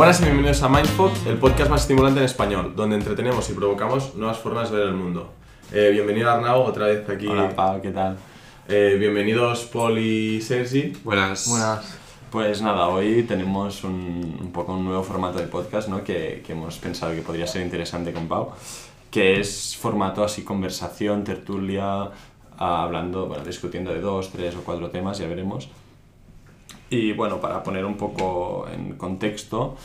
[0.00, 4.14] Buenas y bienvenidos a Mindful, el podcast más estimulante en español, donde entretenemos y provocamos
[4.14, 5.30] nuevas formas de ver el mundo.
[5.74, 7.26] Eh, bienvenido Arnau, otra vez aquí.
[7.26, 8.16] Hola Pau, ¿qué tal?
[8.66, 10.94] Eh, bienvenidos Paul y Sergi.
[11.04, 11.46] Buenas.
[11.50, 11.98] Buenas.
[12.30, 16.02] Pues nada, hoy tenemos un, un poco un nuevo formato de podcast ¿no?
[16.02, 18.52] que, que hemos pensado que podría ser interesante con Pau,
[19.10, 22.08] que es formato así conversación, tertulia,
[22.56, 25.68] hablando, bueno, discutiendo de dos, tres o cuatro temas, ya veremos.
[26.90, 29.76] Y bueno, para poner un poco en contexto,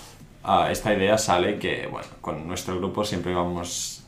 [0.43, 4.03] ah, esta idea sale que, bueno, con nuestro grupo siempre íbamos,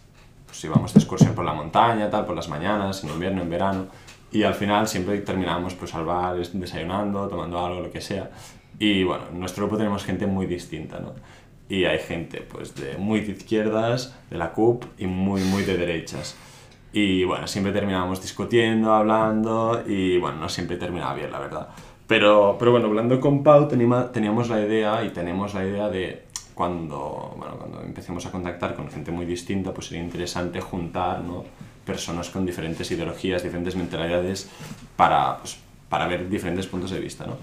[0.48, 3.86] pues íbamos de excursión por la montaña, tal, por las mañanas, en invierno, en verano,
[4.32, 8.32] y al final siempre terminábamos pues al bar, es- desayunando, tomando algo, lo que sea.
[8.80, 11.14] Y bueno, en nuestro grupo tenemos gente muy distinta, ¿no?
[11.70, 15.78] Y hay gente pues de muy de izquierdas, de la CUP, y muy, muy de
[15.78, 16.36] derechas.
[16.94, 21.68] Y bueno, siempre terminábamos discutiendo, hablando y bueno, no siempre terminaba bien, la verdad.
[22.08, 26.24] Pero, pero bueno, hablando con Pau teníamos la idea y tenemos la idea de
[26.56, 31.44] cuando, bueno, cuando empecemos a contactar con gente muy distinta, pues sería interesante juntar ¿no?
[31.86, 34.50] personas con diferentes ideologías, diferentes mentalidades
[34.96, 37.28] para, pues, para ver diferentes puntos de vista.
[37.28, 37.38] ¿no?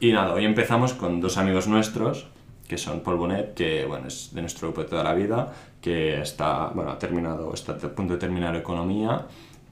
[0.00, 2.26] Y nada, hoy empezamos con dos amigos nuestros,
[2.66, 6.20] que son Paul Bonet, que bueno, es de nuestro grupo de toda la vida, que
[6.20, 9.26] está, bueno, ha terminado, está a punto de terminar economía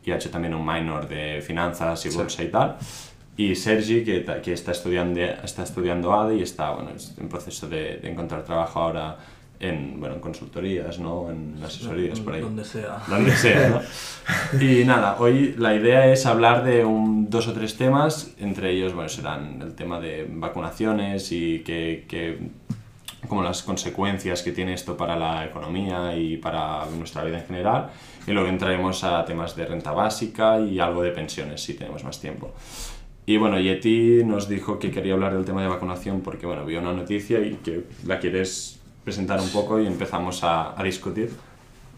[0.04, 2.76] y ha hecho también un minor de finanzas y bolsa y tal.
[3.36, 7.98] Y Sergi, que, que está, estudiando, está estudiando ADE y está bueno, en proceso de,
[7.98, 9.18] de encontrar trabajo ahora
[9.60, 11.30] en, bueno, en consultorías, ¿no?
[11.30, 12.40] en asesorías por ahí.
[12.40, 13.02] Donde sea.
[13.08, 13.80] Donde sea, ¿no?
[14.60, 18.92] Y nada, hoy la idea es hablar de un, dos o tres temas, entre ellos
[18.94, 22.38] bueno, serán el tema de vacunaciones y que, que,
[23.28, 27.90] como las consecuencias que tiene esto para la economía y para nuestra vida en general.
[28.26, 32.20] Y luego entraremos a temas de renta básica y algo de pensiones si tenemos más
[32.20, 32.52] tiempo.
[33.28, 36.78] Y bueno, Yeti nos dijo que quería hablar del tema de vacunación porque bueno, vio
[36.78, 41.30] una noticia y que la quieres presentar un poco y empezamos a, discutir.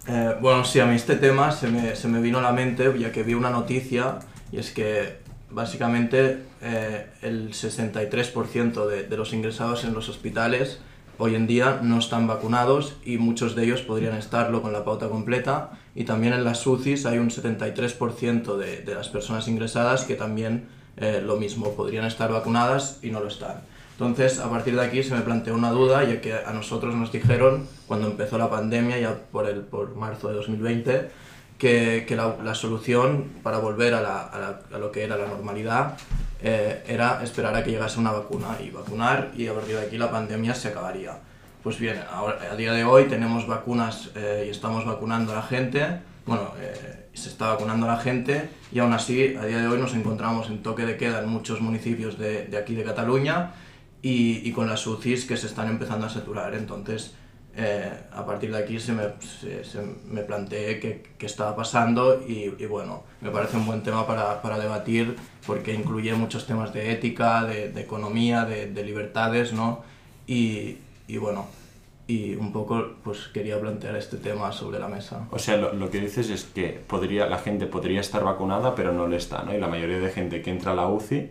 [0.07, 2.91] Eh, bueno, sí, a mí este tema se me, se me vino a la mente
[2.99, 5.19] ya que vi una noticia y es que
[5.51, 10.81] básicamente eh, el 63% de, de los ingresados en los hospitales
[11.19, 15.11] hoy en día no están vacunados y muchos de ellos podrían estarlo con la pauta
[15.11, 20.15] completa y también en las UCIs hay un 73% de, de las personas ingresadas que
[20.15, 23.61] también eh, lo mismo, podrían estar vacunadas y no lo están.
[23.93, 27.11] Entonces, a partir de aquí se me planteó una duda, ya que a nosotros nos
[27.11, 31.11] dijeron, cuando empezó la pandemia, ya por, el, por marzo de 2020,
[31.59, 35.97] que, que la, solución para volver a, la- a lo que era la normalidad
[36.41, 39.99] eh, era esperar a que llegase una vacuna y vacunar y a partir de aquí
[39.99, 41.19] la pandemia se acabaría.
[41.65, 45.43] Pues bien, ahora, a día de hoy tenemos vacunas eh, y estamos vacunando a la
[45.43, 45.85] gente,
[46.25, 46.53] bueno,
[47.19, 50.49] se está vacunando a la gente y aún así a día de hoy nos encontramos
[50.49, 53.53] en toque de queda en muchos municipios de, aquí de Cataluña
[54.01, 56.55] y, con las UCIs que se están empezando a saturar.
[56.55, 57.15] Entonces,
[57.57, 63.03] eh, a partir de aquí se me, se, me planteé qué, estaba pasando y, bueno,
[63.21, 67.73] me parece un buen tema para, para debatir porque incluye muchos temas de ética, de,
[67.73, 69.83] de economía, de, de libertades, ¿no?
[70.27, 71.49] Y, y bueno,
[72.09, 75.29] y un poco pues quería plantear este tema sobre la mesa.
[75.31, 78.93] O sea, lo, lo que dices es que podría, la gente podría estar vacunada, pero
[78.93, 79.55] no lo está, ¿no?
[79.55, 81.31] Y la mayoría de gente que entra a la UCI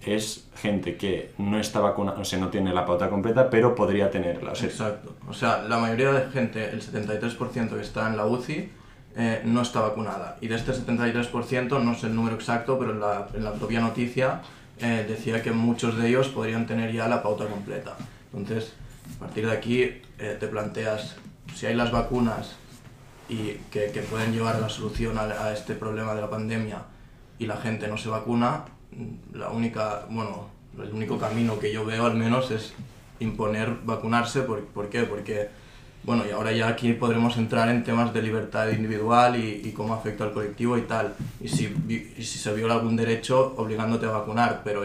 [0.00, 4.10] es gente que no está vacunada, o sea, no tiene la pauta completa, pero podría
[4.10, 4.52] tenerla.
[4.52, 5.14] O sea, Exacto.
[5.28, 8.70] O sea, la mayoría de gente, el 73% que está en la UCI,
[9.16, 10.38] eh, no está vacunada.
[10.40, 13.80] Y de este 73%, no sé el número exacto, pero en la, en la propia
[13.80, 14.40] noticia
[14.78, 17.96] eh, decía que muchos de ellos podrían tener ya la pauta completa.
[18.32, 18.72] Entonces,
[19.16, 21.16] a partir de aquí eh, te planteas,
[21.54, 22.56] si hay las vacunas
[23.28, 26.82] y que, que pueden llevar la solución a, este problema de la pandemia
[27.38, 30.48] y la gente no se vacuna, mm, la única, bueno,
[30.78, 32.72] el único camino que yo veo al menos es
[33.20, 34.42] imponer vacunarse.
[34.42, 35.04] ¿Por, por qué?
[35.04, 35.48] Porque,
[36.02, 40.24] bueno, y ahora ya aquí podremos entrar en temas de libertad individual y, cómo afecta
[40.24, 41.14] al colectivo y tal.
[41.40, 44.82] Y si, y si se viola algún derecho obligándote a vacunar, pero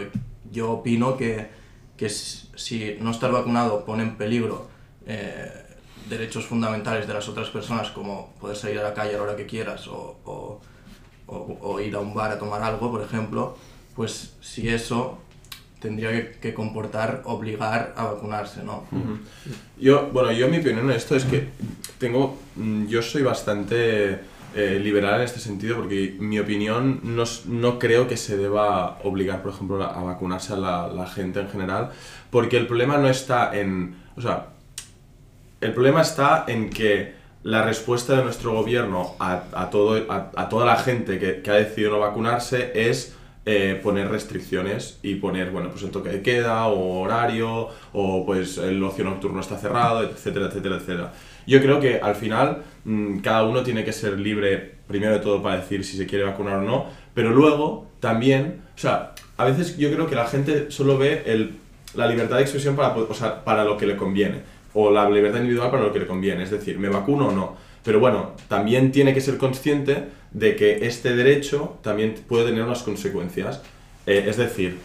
[0.52, 1.50] yo opino que,
[1.98, 4.68] que si no estar vacunado pone en peligro
[5.08, 5.52] eh,
[6.10, 9.36] derechos fundamentales de las otras personas, como poder salir a la calle a la hora
[9.36, 10.62] que quieras o, o-
[11.28, 13.58] o- o ir a un bar a tomar algo, por ejemplo,
[13.96, 15.18] pues si eso
[15.80, 18.84] tendría que, que comportar obligar a vacunarse, ¿no?
[19.80, 21.48] Yo, bueno, yo mi opinión en esto es que
[21.98, 24.20] tengo, mm, yo soy bastante
[24.56, 29.42] eh, liberal en este sentido porque mi opinión no, no creo que se deba obligar,
[29.42, 31.92] por ejemplo, a, vacunarse a la, gente en general,
[32.30, 34.48] porque el problema no está en, o sea,
[35.62, 40.66] el problema está en que la respuesta de nuestro gobierno a, a todo, a, toda
[40.66, 43.16] la gente que, que ha decidido no vacunarse es
[43.48, 48.58] eh, poner restricciones y poner, bueno, pues el toque de queda o horario o pues
[48.58, 51.14] el ocio nocturno está cerrado, etcétera, etcétera, etcétera.
[51.48, 55.42] Yo creo que al final mm, cada uno tiene que ser libre, primero de todo,
[55.42, 59.78] para decir si se quiere vacunar o no, pero luego también, o sea, a veces
[59.78, 61.56] yo creo que la gente solo ve el,
[61.94, 64.40] la libertad de expresión para, o sea, para lo que le conviene,
[64.74, 67.56] o la libertad individual para lo que le conviene, es decir, me vacuno o no.
[67.84, 72.82] Pero bueno, también tiene que ser consciente de que este derecho también puede tener unas
[72.82, 73.62] consecuencias.
[74.08, 74.78] Eh, es decir,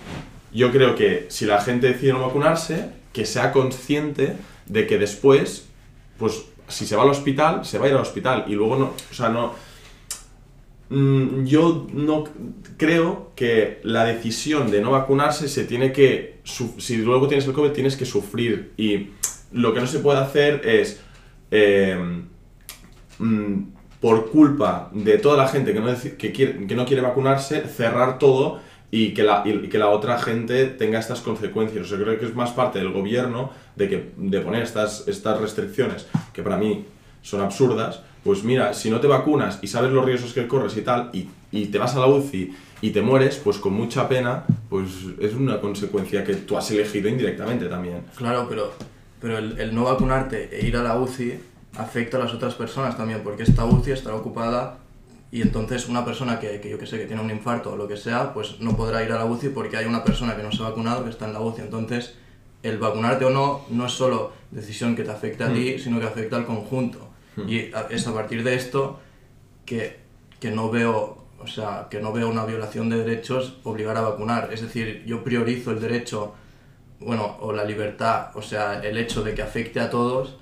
[0.52, 4.34] yo creo que si la gente decide no vacunarse, que sea consciente
[4.66, 5.66] de que después,
[6.18, 8.84] pues si se va al hospital, se va a ir al hospital y luego no,
[9.10, 9.54] o sea, no...
[10.88, 12.24] Mm, yo no
[12.76, 17.70] creo que la decisión de no vacunarse se tiene que, si luego tienes el COVID,
[17.70, 19.10] tienes que sufrir y
[19.52, 21.00] lo que no se puede hacer es,
[21.50, 22.24] eh,
[24.00, 28.60] por culpa de toda la gente que no, que, quiere, no quiere vacunarse, cerrar todo
[28.90, 31.86] y que, la, y que la otra gente tenga estas consecuencias.
[31.86, 35.40] O sea, creo que es más parte del gobierno de, que, de poner estas, estas
[35.40, 36.84] restricciones, que para mí
[37.22, 38.02] son absurdas.
[38.22, 41.28] Pues mira, si no te vacunas y sabes los riesgos que corres y tal, y,
[41.50, 45.34] y te vas a la UCI y te mueres, pues con mucha pena, pues es
[45.34, 48.02] una consecuencia que tú has elegido indirectamente también.
[48.16, 48.72] Claro, pero,
[49.20, 51.34] pero el, el no vacunarte e ir a la UCI
[51.78, 54.78] afecta a las otras personas también, porque esta UCI estará ocupada
[55.32, 57.88] y entonces una persona que, que, yo que sé, que tiene un infarto o lo
[57.88, 60.52] que sea, pues no podrá ir a la UCI porque hay una persona que no
[60.52, 61.62] se ha vacunado que está en la UCI.
[61.62, 62.16] Entonces,
[62.62, 65.78] el vacunarte o no no es solo decisión que te afecta a ti, hmm.
[65.78, 67.08] sino que afecta al conjunto.
[67.36, 67.48] Hmm.
[67.48, 69.00] Y es a partir de esto
[69.64, 70.00] que,
[70.38, 74.50] que no veo o sea, que no veo una violación de derechos obligar a vacunar.
[74.52, 76.34] Es decir, yo priorizo el derecho,
[77.00, 80.36] bueno, o la libertad, o sea, el hecho de que afecte a todos,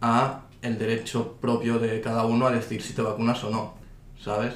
[0.00, 3.74] a el derecho propio de cada uno a decir si te vacunas o no,
[4.22, 4.54] ¿sabes?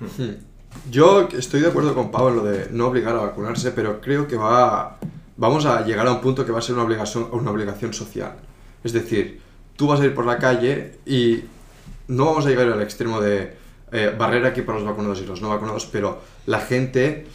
[0.00, 0.36] Hmm.
[0.90, 4.36] Yo estoy de acuerdo con Pablo lo de no obligar a vacunarse, pero creo que
[4.36, 4.98] va
[5.36, 8.34] vamos a llegar a un punto que va a ser una obligación, una obligación social.
[8.82, 9.40] Es decir,
[9.76, 11.44] tú vas a ir por la calle y
[12.08, 13.56] no vamos a llegar al extremo de
[13.92, 17.26] eh, barrera aquí para los vacunados y los no vacunados, pero la gente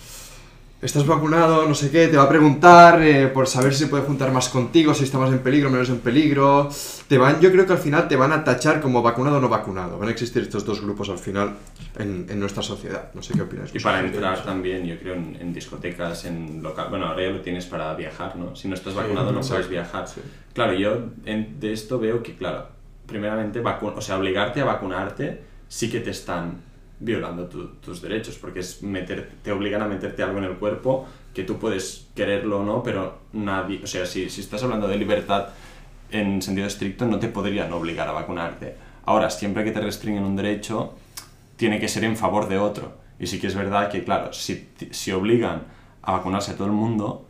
[0.82, 4.04] estás vacunado, no sé qué, te va a preguntar eh, por saber si se puede
[4.04, 6.70] juntar más contigo, si está más en peligro, menos en peligro.
[7.08, 9.50] Te van, yo creo que al final te van a tachar como vacunado o no
[9.50, 9.98] vacunado.
[10.00, 11.56] Van a existir estos dos grupos al final
[11.98, 13.12] en, en nuestra sociedad.
[13.14, 13.72] No sé qué opinas.
[13.74, 16.88] Y para entrar también, yo creo, en, discotecas, en local.
[16.90, 18.56] Bueno, ahora ya lo tienes para viajar, ¿no?
[18.56, 20.06] Si no estás vacunado no puedes viajar.
[20.54, 22.68] Claro, yo de esto veo que, claro,
[23.06, 26.69] primeramente, o sea, obligarte a vacunarte sí que te están
[27.00, 31.44] violando tus derechos, porque es meter, te obligan a meterte algo en el cuerpo que
[31.44, 35.50] tú puedes quererlo o no, pero nadie, o sea, si, si estás hablando de libertad
[36.12, 38.76] en sentido estricto, no te podrían obligar a vacunarte.
[39.06, 40.96] Ahora, siempre que te restringen un derecho,
[41.56, 42.98] tiene que ser en favor de otro.
[43.20, 45.64] Y sí que es verdad que, claro, si, si obligan
[46.02, 47.26] a vacunarse a todo el mundo,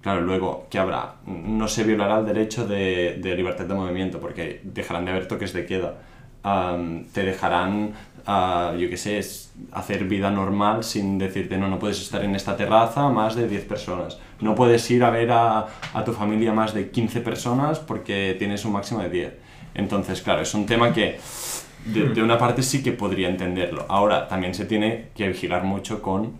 [0.00, 1.16] claro, luego, ¿qué habrá?
[1.26, 5.52] No se violará el derecho de, de libertad de movimiento, porque dejarán de haber toques
[5.52, 5.98] de queda
[6.42, 7.92] te dejarán,
[8.26, 9.20] uh, yo qué sé,
[9.72, 13.64] hacer vida normal sin decirte, no, no puedes estar en esta terraza más de 10
[13.64, 14.18] personas.
[14.40, 18.64] No puedes ir a ver a, a tu familia más de 15 personas porque tienes
[18.64, 19.34] un máximo de 10.
[19.74, 21.18] Entonces, claro, es un tema que
[21.84, 23.86] de, una parte sí que podría entenderlo.
[23.88, 26.32] Ahora, también se tiene que vigilar mucho con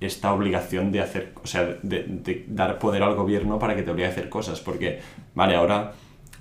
[0.00, 4.06] esta obligación de hacer, o sea, de, dar poder al gobierno para que te obligue
[4.06, 5.00] a hacer cosas, porque,
[5.34, 5.92] vale, ahora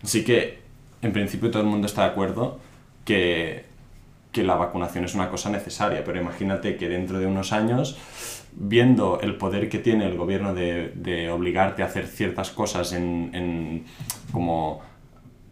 [0.03, 0.59] sí que
[1.01, 2.59] en principio todo el mundo está de acuerdo
[3.07, 3.63] que,
[4.33, 7.97] que la vacunación es una cosa necesaria, pero imagínate que dentro de unos años,
[8.51, 13.31] viendo el poder que tiene el gobierno de, de obligarte a hacer ciertas cosas en,
[13.33, 13.85] en
[14.33, 14.81] como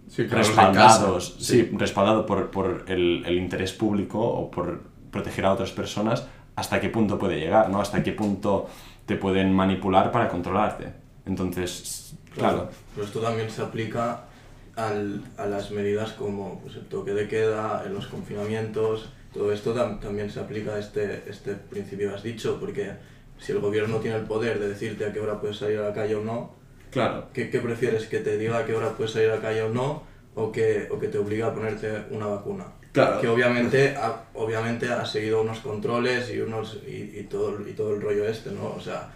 [0.09, 1.62] sí, respaldados, sí.
[1.63, 1.69] sí.
[1.77, 6.89] respaldado por, por el, el, interés público o por proteger a otras personas, hasta qué
[6.89, 7.79] punto puede llegar, ¿no?
[7.79, 8.67] Hasta qué punto
[9.05, 10.91] te pueden manipular para controlarte.
[11.25, 12.55] Entonces, claro.
[12.55, 12.69] claro.
[12.93, 14.25] Pero esto también se aplica
[14.75, 20.00] al, a las medidas como pues, el toque de queda, los confinamientos, todo esto tam
[20.00, 22.91] también se aplica a este, este principio que has dicho, porque
[23.38, 25.94] si el gobierno tiene el poder de decirte a qué hora puedes salir a la
[25.94, 26.55] calle o no,
[26.91, 27.27] claro.
[27.34, 28.08] ¿qué, qué prefieres?
[28.08, 30.03] ¿Que te diga a qué hora puedes salir a la calle o no?
[30.36, 32.65] ¿O que, o que te obliga a ponerte una vacuna?
[32.91, 33.20] Claro.
[33.20, 37.94] Que obviamente ha, obviamente ha seguido unos controles y, unos, y, y, todo, y todo
[37.94, 38.74] el rollo este, ¿no?
[38.74, 39.12] O sea,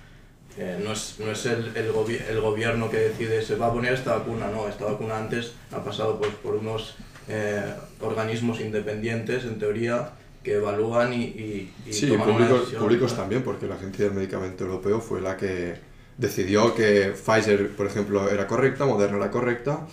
[0.62, 3.74] eh, no es, no es el, el, gobi el, gobierno que decide se va a
[3.74, 6.96] poner esta vacuna, no, esta vacuna antes ha pasado pues, por unos
[7.30, 7.64] eh,
[8.02, 10.10] organismos independientes, en teoría,
[10.44, 13.18] que evalúan y, y, y sí, toman públicos, decisión, públicos ¿no?
[13.18, 15.76] también, porque la Agencia del Medicamento Europeo fue la que
[16.18, 19.88] decidió que Pfizer, por ejemplo, era correcta, Moderna era correcta,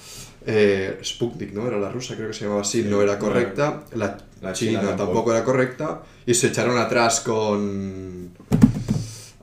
[0.45, 1.69] eh, Sputnik, ¿no?
[1.69, 4.81] Era la rusa, creo que se llamaba así, sí, no era correcta, la, la China,
[4.81, 5.05] China tampoco.
[5.05, 8.33] tampoco era correcta, y se echaron atrás con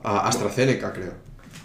[0.04, 1.12] a AstraZeneca, creo.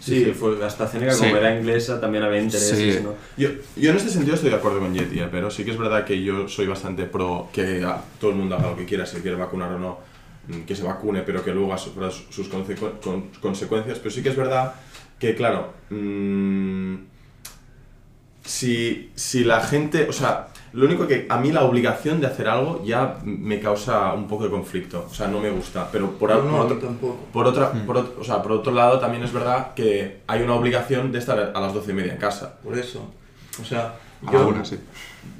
[0.00, 1.24] Sí, fue AstraZeneca, Sí.
[1.24, 3.02] como era inglesa, también había intereses, Sí.
[3.02, 3.14] ¿no?
[3.36, 5.76] Yo, yo en este sentido estoy de acuerdo con Yeti, eh, pero sí que es
[5.78, 9.04] verdad que yo soy bastante pro que ah, todo el mundo haga lo que quiera,
[9.04, 9.98] si quiere vacunar o no,
[10.48, 13.98] mm, que se vacune, pero que luego sufra su- sus consecu- con- consecuencias.
[13.98, 14.72] Pero sí que es verdad
[15.18, 16.94] que, claro, mm,
[18.44, 22.48] si, si la gente, o sea, lo único que a mí la obligación de hacer
[22.48, 26.30] algo ya me causa un poco de conflicto, o sea, no me gusta, pero por,
[26.44, 27.16] No, a otro, tampoco.
[27.32, 31.10] por, otra, por, o sea, por otro lado, también es verdad que hay una obligación
[31.12, 32.54] de estar a las doce y media en casa.
[32.62, 33.04] Por eso.
[33.60, 33.94] O sea,
[34.26, 34.78] A yo, la una, sí.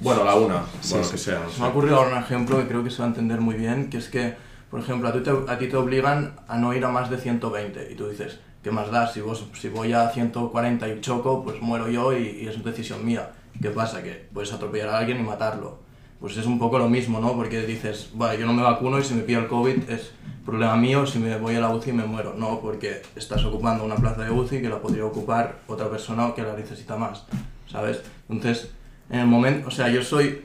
[0.01, 1.11] Bueno, la una, Sí, bueno, sí.
[1.11, 1.39] que sea.
[1.39, 3.39] no Se me ha ocurrido ahora un ejemplo que creo que se va a entender
[3.41, 4.35] muy bien, que es que,
[4.69, 7.17] por ejemplo, a ti te, a ti te obligan a no ir a más de
[7.17, 9.07] 120 y tú dices, ¿qué más da?
[9.07, 13.05] Si, vos, si voy a 140 y choco, pues muero yo y, y es decisión
[13.05, 13.31] mía.
[13.59, 14.03] ¿Qué pasa?
[14.03, 15.79] Que puedes atropellar a alguien y matarlo.
[16.19, 17.33] Pues es un poco lo mismo, ¿no?
[17.33, 20.11] Porque dices, vale, yo no me vacuno y si me pilla el COVID es
[20.45, 22.35] problema mío, si me voy a la UCI me muero.
[22.37, 26.43] No, porque estás ocupando una plaza de UCI que la podría ocupar otra persona que
[26.43, 27.25] la necesita más,
[27.67, 28.01] ¿sabes?
[28.29, 28.71] Entonces,
[29.09, 30.41] en el momento, o sea, yo soy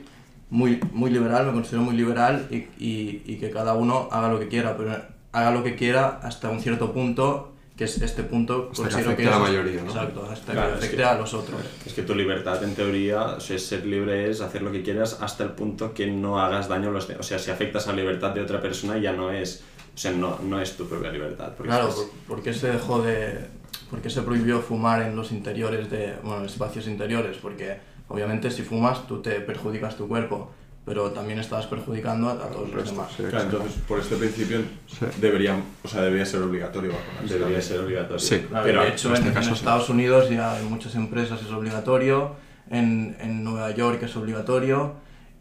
[0.49, 4.39] muy, muy liberal, me considero muy liberal y, y, y que cada uno haga lo
[4.39, 4.95] que quiera, pero
[5.31, 9.09] haga lo que quiera hasta un cierto punto, que es este punto Hasta que considero
[9.11, 9.91] afecte a la es- mayoría, ¿no?
[9.91, 11.61] Exacto, hasta Claro, que es afecte que- a los otros.
[11.85, 15.19] Es que tu libertad, en teoría, o sea, ser libre es hacer lo que quieras
[15.21, 17.25] hasta el punto que no hagas daño a los demás.
[17.25, 20.11] O sea, si afectas a la libertad de otra persona, ya no es, o sea,
[20.11, 21.53] no, no es tu propia libertad.
[21.55, 23.45] porque Claro, estás- por, ¿por qué se dejó de...
[23.91, 26.15] ¿Por qué se prohibió fumar en los interiores de...
[26.23, 27.37] bueno, espacios interiores?
[27.37, 27.77] Porque
[28.09, 30.51] obviamente si fumas tú te perjudicas tu cuerpo,
[30.87, 33.09] pero también estás perjudicando a, a todos los demás.
[33.15, 35.05] Sí, Claro, entonces, por este principio, Sí.
[35.19, 37.23] debería, o sea, debería ser obligatorio vacunarse.
[37.33, 37.61] debería también.
[37.61, 38.19] ser obligatorio.
[38.19, 38.39] Sí.
[38.47, 39.55] Claro, pero de hecho, en en, este en caso sí.
[39.55, 42.35] Estados Unidos ya en muchas empresas es obligatorio,
[42.71, 44.93] en, en Nueva York es obligatorio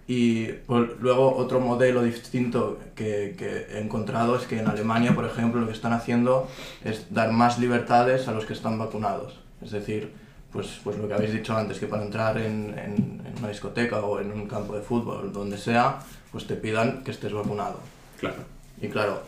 [0.09, 5.25] y por- luego otro modelo distinto que, que he encontrado es que en Alemania, por
[5.26, 6.49] ejemplo, lo que están haciendo
[6.85, 9.38] es dar más libertades a los que están vacunados.
[9.62, 10.12] Es decir,
[10.53, 14.00] pues, pues lo que habéis dicho antes, que para entrar en, en- en una discoteca
[14.00, 15.99] o en un campo de fútbol, donde sea,
[16.33, 17.81] pues te pidan que estés vacunado.
[18.19, 18.37] Claro.
[18.81, 19.23] Y claro,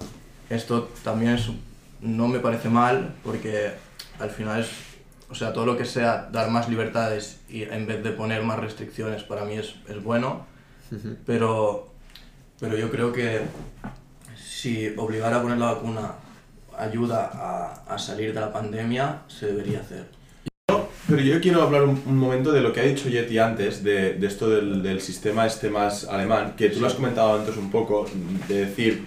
[0.51, 1.51] esto también es,
[2.01, 3.73] no me parece mal porque
[4.19, 4.69] al final es,
[5.31, 8.59] o sea, todo lo que sea dar más libertades y en vez de poner más
[8.59, 10.47] restricciones para mí es, es bueno,
[11.27, 11.89] pero,
[12.59, 13.43] pero yo creo que
[14.37, 16.13] si obligar a poner la vacuna
[16.79, 20.07] ayuda a, a salir de la pandemia, se debería hacer.
[21.09, 24.13] Pero yo quiero hablar un, un momento de lo que ha dicho Yeti antes, de,
[24.13, 27.71] de esto del, del sistema este más alemán, que tú lo has comentado antes un
[27.71, 28.05] poco,
[28.47, 29.07] de decir,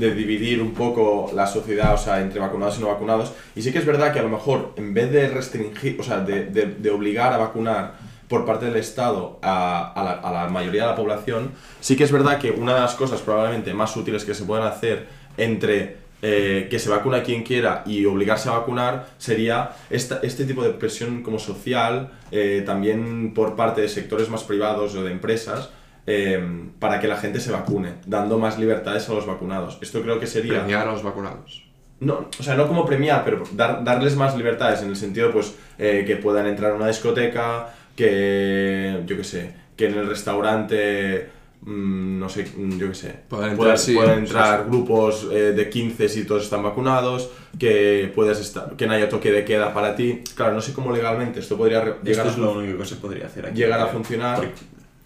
[0.00, 3.34] de dividir un poco la sociedad, o sea, entre vacunados y no vacunados.
[3.54, 6.20] Y sí que es verdad que a lo mejor, en vez de restringir, o sea,
[6.20, 7.96] de, de, de obligar a vacunar
[8.28, 12.04] por parte del Estado a, a, la, a la mayoría de la población, sí que
[12.04, 15.06] es verdad que una de las cosas probablemente más útiles que se pueden hacer
[15.36, 20.62] entre eh, que se vacuna quien quiera y obligarse a vacunar sería esta, este tipo
[20.62, 25.70] de presión como social, eh, también por parte de sectores más privados o de empresas,
[26.06, 26.40] eh,
[26.78, 29.78] para que la gente se vacune, dando más libertades a los vacunados.
[29.82, 30.60] Esto creo que sería...
[30.60, 31.64] Premiar a los vacunados.
[31.98, 35.54] No, o sea, no como premiar, pero dar, darles más libertades en el sentido, pues,
[35.76, 41.28] que puedan entrar a una discoteca, que, yo qué sé, que en el restaurante,
[41.66, 44.68] no sé, mm, yo qué sé, Puedan entrar, sí, entrar sí.
[44.70, 49.30] grupos eh, de 15 si todos están vacunados, que puedas estar, que no haya toque
[49.30, 50.22] de queda para ti.
[50.34, 52.84] Claro, no sé cómo legalmente esto podría re- llegar, Esto es a, lo único que
[52.86, 53.58] se podría hacer aquí.
[53.58, 54.40] llegar a funcionar.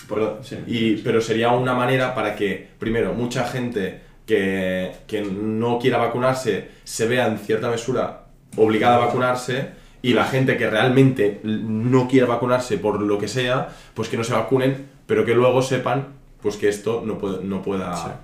[0.08, 0.56] Pero, sí.
[0.66, 6.68] y, pero sería una manera para que, primero, mucha gente que, que no quiera vacunarse
[6.84, 9.70] se vea en cierta mesura obligada a vacunarse
[10.02, 14.22] y la gente que realmente no quiera vacunarse por lo que sea, pues que no
[14.24, 16.14] se vacunen, pero que luego sepan
[16.46, 18.20] pues que esto no, puede, no pueda...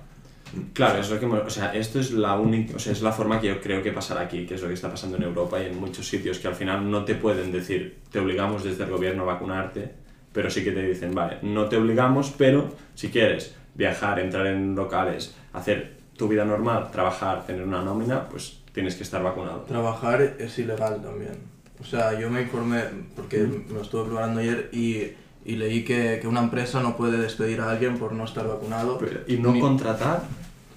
[0.71, 3.41] Claro, es lo que, o sea, esto es la única, o sea, es la forma
[3.41, 5.65] que yo creo que pasará aquí, que es lo que está pasando en Europa y
[5.65, 9.23] en muchos sitios, que al final no te pueden decir, te obligamos desde el gobierno
[9.23, 9.91] a vacunarte,
[10.31, 14.73] pero sí que te dicen, vale, no te obligamos, pero si quieres viajar, entrar en
[14.73, 19.63] locales, hacer tu vida normal, trabajar, tener una nómina, pues tienes que estar vacunado.
[19.63, 21.39] Trabajar es ilegal también.
[21.81, 22.83] O sea, yo me informé,
[23.17, 25.11] porque me lo estuve preparando ayer y,
[25.45, 28.97] y leí que, que una empresa no puede despedir a alguien por no estar vacunado.
[28.97, 30.23] Pero- y no Ni- contratar,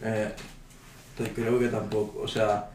[0.02, 0.28] Eh,
[1.16, 2.20] te- creo que tampoco.
[2.23, 2.66] O sea,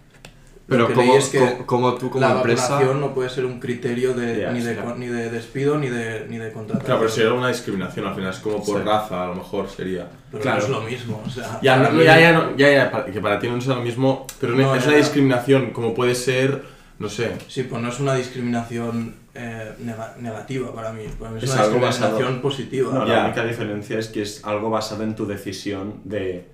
[0.68, 2.70] Pero lo que como, leí es que como, tú como la empresa...
[2.70, 6.38] vacunación no puede ser un criterio de, ni, de, ni de despido ni de, ni
[6.38, 6.86] de contratación.
[6.86, 8.86] Claro, pero sería una discriminación al final, es como por Sí.
[8.86, 10.08] raza, a lo mejor sería.
[10.32, 10.60] Pero claro.
[10.60, 11.22] no es lo mismo.
[11.26, 13.60] O sea, Ya, no, mí- ya, ya, no, ya, ya, para- que para ti no
[13.62, 15.04] sea lo mismo, pero no, es ya, una ya.
[15.04, 16.64] discriminación, como puede ser,
[17.02, 21.04] no sé, Sí, pues no es una discriminación eh, nega- negativa para mí.
[21.20, 22.94] Para mí es, Es una algo discriminación basado- positiva.
[22.94, 26.48] No, la única diferencia es que es algo basado en tu decisión de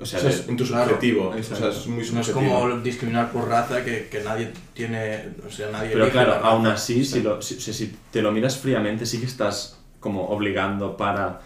[0.00, 1.28] O sea, O sea, de- es en tu claro, subjetivo.
[1.30, 1.72] o exacto.
[1.72, 2.60] sea, es muy No es subjetivo.
[2.60, 7.04] como discriminar por raza que, que nadie tiene, o sea, nadie Pero claro, aún así,
[7.04, 11.40] si, lo- si- si te lo miras fríamente, sí que estás como obligando para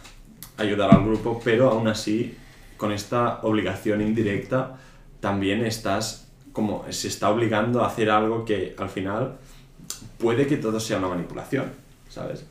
[0.59, 2.37] ayudar al grupo, pero aún así,
[2.76, 4.76] con esta obligación indirecta,
[5.21, 6.22] también estás
[6.52, 9.37] como, se está obligando a hacer algo que al final
[10.18, 11.66] puede que todo sea una manipulación,
[12.09, 12.44] ¿sabes?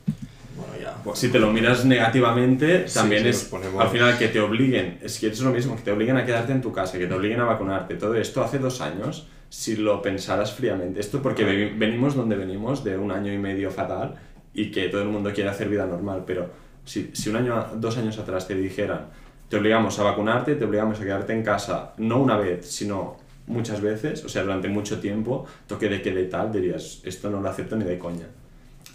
[0.56, 0.94] Bueno, ya.
[1.14, 5.18] Si te lo miras negativamente, también sí, es ponemos- al final que te obliguen, es
[5.18, 7.40] que es lo mismo, que te obliguen a quedarte en tu casa, que te obliguen
[7.40, 12.14] a vacunarte, todo esto hace dos años, si lo pensaras fríamente, esto porque ve- venimos
[12.14, 14.16] donde venimos, de un año y medio fatal,
[14.54, 16.50] y que todo el mundo quiere hacer vida normal, pero
[16.84, 19.06] si, si un año, dos años atrás te dijeran,
[19.48, 23.80] te obligamos a vacunarte, te obligamos a quedarte en casa, no una vez, sino muchas
[23.80, 27.48] veces, o sea, durante mucho tiempo, toque de queda y tal, dirías, esto no lo
[27.48, 28.26] acepto ni de coña.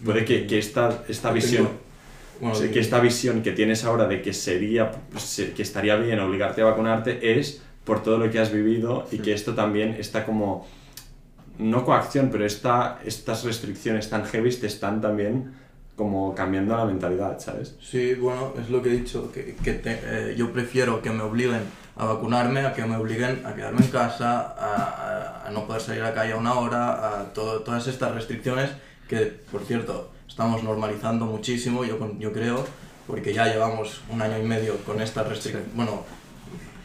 [0.04, 1.66] Puede que, que esta, esta visión...
[1.66, 1.88] tengo-
[2.40, 5.96] bueno, O sea, que esta visión que tienes ahora de que sería se- que estaría
[5.96, 9.96] bien obligarte a vacunarte es por todo lo que has vivido y que esto también
[10.00, 10.68] está como
[11.58, 15.54] no coacción pero esta, estas restricciones tan heavy te están también
[15.96, 20.00] como cambiando la mentalidad sabes Sí, bueno, es lo que he dicho, que, que te-
[20.04, 21.62] eh, yo prefiero que me obliguen
[21.98, 25.82] a vacunarme a que me obliguen a quedarme en casa, a, a- a no poder
[25.82, 28.70] salir a la calle a una hora, a todo- todas estas restricciones
[29.10, 32.66] que, por cierto, estamos normalizando muchísimo, yo, yo creo,
[33.08, 36.04] porque ya llevamos un año y medio con estas restricciones, bueno,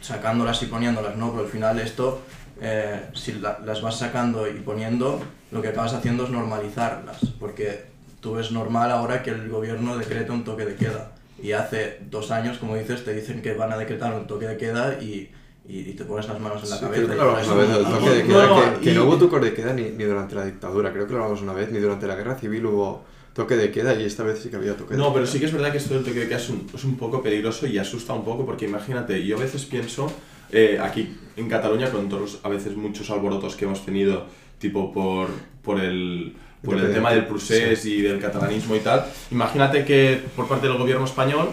[0.01, 1.31] sacándolas y poniéndolas, ¿no?
[1.31, 2.21] Pero al final esto,
[2.61, 7.85] eh, si la- las vas sacando y poniendo, lo que acabas haciendo es normalizarlas, porque
[8.21, 11.11] tú ves normal ahora que el gobierno decreta un toque de queda.
[11.43, 14.57] Y hace dos años, como dices, te dicen que van a decretar un toque de
[14.57, 15.29] queda y,
[15.67, 17.03] y, y te pones las manos en la Sí, cabeza.
[17.03, 18.73] creo que y lo hablamos una vez no- del no- toque de no, queda, no,
[18.75, 21.11] que, que y- no hubo toque de queda ni, ni durante la dictadura, creo que
[21.13, 24.23] lo hablamos una vez, ni durante la guerra civil hubo toque de queda y esta
[24.23, 25.13] vez sí que había toque de No, queda.
[25.15, 26.95] pero sí que es verdad que esto del toque de queda es un, es un
[26.97, 30.09] poco peligroso y asusta un poco porque imagínate, yo a veces pienso,
[30.51, 34.27] eh, aquí en Cataluña, con todos los- a veces muchos alborotos que hemos tenido,
[34.59, 35.27] tipo por,
[35.61, 40.47] por el, por el tema del procés y del catalanismo y tal, imagínate que por
[40.47, 41.49] parte del gobierno español,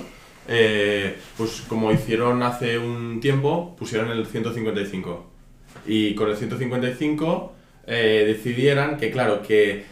[0.48, 5.26] eh, pues como hicieron hace un tiempo, pusieron el 155.
[5.86, 7.54] Y con el 155
[7.86, 9.84] eh, decidieran que, claro, que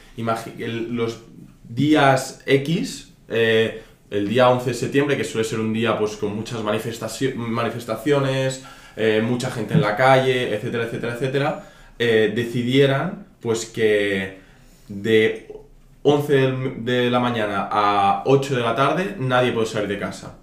[0.58, 1.20] el- los
[1.68, 6.34] días X, eh, el día 11 de septiembre, que suele ser un día pues con
[6.34, 8.64] muchas manifestaci- manifestaciones,
[8.96, 14.37] eh, mucha gente en la calle, etcétera, etcétera, etcétera, eh, decidieran pues que
[14.88, 15.52] de
[16.02, 20.34] 11 del- de la mañana a 8 de la tarde nadie puede salir de casa.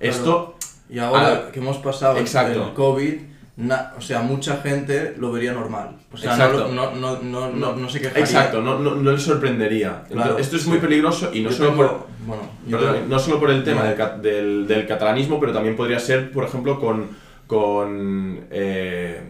[0.00, 0.56] Esto
[0.88, 2.66] Y ahora que hemos pasado Exacto.
[2.66, 3.14] el COVID,
[3.56, 5.96] na- o sea, mucha gente lo vería normal.
[6.12, 6.68] O sea, Exacto.
[6.68, 8.22] no, lo- no, no, no, no, no se quejaría.
[8.24, 10.02] Exacto, no, no, no le sorprendería.
[10.08, 12.94] Claro, Entonces, esto es muy peligroso y no Yo solo, tengo- por, bueno, yo perdón,
[12.96, 16.44] tengo- no solo por el tema del, del, del catalanismo, pero también podría ser, por
[16.44, 17.08] ejemplo, con,
[17.46, 19.22] con, eh,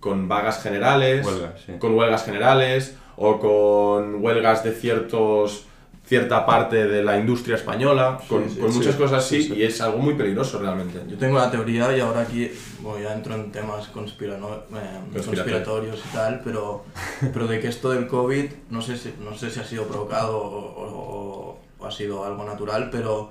[0.00, 1.26] con vagas generales,
[1.64, 1.72] sí.
[1.78, 5.64] con huelgas generales o con huelgas de ciertos
[6.06, 9.54] cierta parte de la industria española, con, sí, con sí, muchas cosas así, sí, sí.
[9.56, 11.02] y es algo muy peligroso realmente.
[11.06, 12.50] Yo tengo la teoría y ahora aquí
[12.80, 15.26] bueno, ya entro en temas conspirano- eh, Conspiratorios.
[15.26, 16.84] conspiratorios y tal, pero,
[17.32, 20.38] pero de que esto del COVID, no sé si, no sé si ha sido provocado
[20.38, 23.30] o, o- o ha sido algo natural, pero,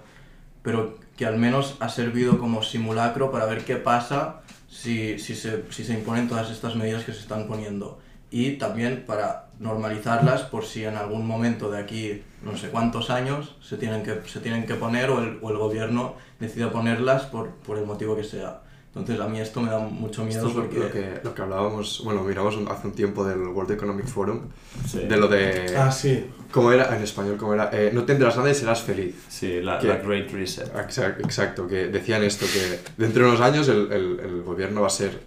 [0.62, 5.64] pero que al menos ha servido como simulacro para ver qué pasa si, si, se,
[5.72, 7.98] si se imponen todas estas medidas que se están poniendo.
[8.30, 13.56] Y también para normalizarlas por si en algún momento de aquí no sé cuántos años
[13.62, 17.50] se tienen que, se tienen que poner o el, o el gobierno decide ponerlas por,
[17.66, 18.62] por el motivo que sea.
[18.96, 20.80] Entonces a mí esto me da mucho miedo Esto es lo, porque...
[20.80, 24.42] lo que, lo que hablábamos, bueno, miramos hace un tiempo del World Economic Forum,
[24.88, 25.00] Sí.
[25.06, 25.76] de lo de...
[25.78, 26.26] Ah, sí.
[26.52, 27.38] ¿Cómo era en español?
[27.38, 27.70] ¿Cómo era?
[27.74, 29.16] Eh, no tendrás nada y serás feliz.
[29.30, 29.88] Sí, la, ¿Qué?
[29.88, 30.68] la Great Reset.
[30.76, 34.88] Exacto, exacto, que decían esto, que dentro de unos años el, el- el gobierno va
[34.88, 35.27] a ser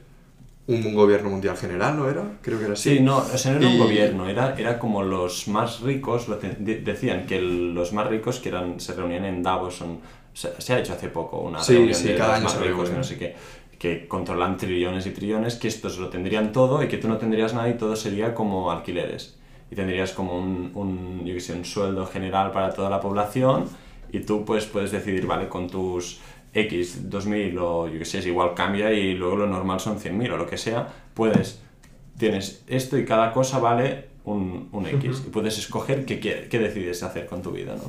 [0.74, 2.22] un, gobierno mundial general, ¿no era?
[2.42, 2.96] Creo que era así.
[2.96, 6.28] Sí, no, o sea, no era un Y- gobierno, era, era como los más ricos,
[6.28, 9.76] lo te- de- decían que el- los más ricos que eran, se reunían en Davos,
[9.76, 10.00] son,
[10.32, 12.66] se, se ha hecho hace poco una Sí, reunión sí, de cada los año más
[12.66, 13.34] ricos, no sé qué,
[13.78, 17.54] que controlan trillones y trillones, que estos lo tendrían todo y que tú no tendrías
[17.54, 19.36] nada y todo sería como alquileres.
[19.70, 23.66] Y tendrías como un, un, yo qué sé, un sueldo general para toda la población
[24.12, 26.20] y tú pues puedes decidir, vale, con tus
[26.52, 30.32] X, 2000 o yo qué sé, es igual cambia y luego lo normal son 100.000
[30.32, 31.60] o lo que sea, puedes,
[32.18, 35.24] tienes esto y cada cosa vale un, un X.
[35.26, 37.84] Y puedes escoger qué, qué decides hacer con tu vida, ¿no?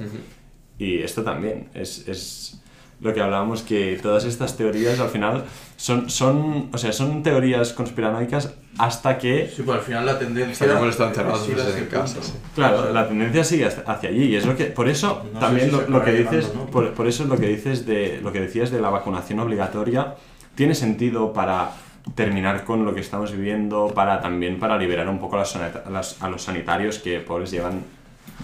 [0.77, 2.60] Y esto también es, es
[3.01, 5.43] lo que hablábamos, que todas estas teorías al final
[5.75, 10.51] son, son, o sea, son teorías conspiranoicas hasta que Sí, pues al final la tendencia...
[10.53, 12.33] Hasta que hemos estado encerrados es ir a meses ese en casa, sí.
[12.55, 15.75] Claro, la tendencia sigue hacia allí y es lo que por eso No también si
[15.75, 16.71] lo, lo que dices llegando, ¿no?
[16.71, 20.15] por, por eso es lo que dices de lo que decías de la vacunación obligatoria
[20.55, 21.71] tiene sentido para
[22.15, 25.83] terminar con lo que estamos viviendo, para también para liberar un poco a los, sanita-
[25.85, 27.83] a las- a los sanitarios que pobres llevan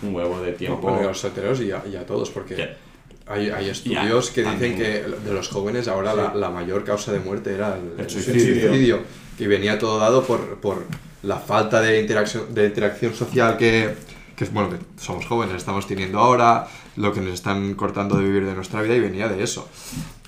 [0.03, 0.79] un huevo de tiempo.
[0.81, 2.86] Bueno, a los heteros y a, y a todos, porque Que-
[3.29, 7.19] hay, hay estudios que dicen que de los jóvenes ahora la, la mayor causa de
[7.19, 8.99] muerte era el, El el suicidio.
[9.37, 10.85] que venía todo dado por, por
[11.23, 13.95] la falta de interacción, de interacción social que,
[14.35, 18.23] que es bueno que somos jóvenes, estamos teniendo ahora, lo que nos están cortando de
[18.23, 19.67] vivir de nuestra vida y venía de eso.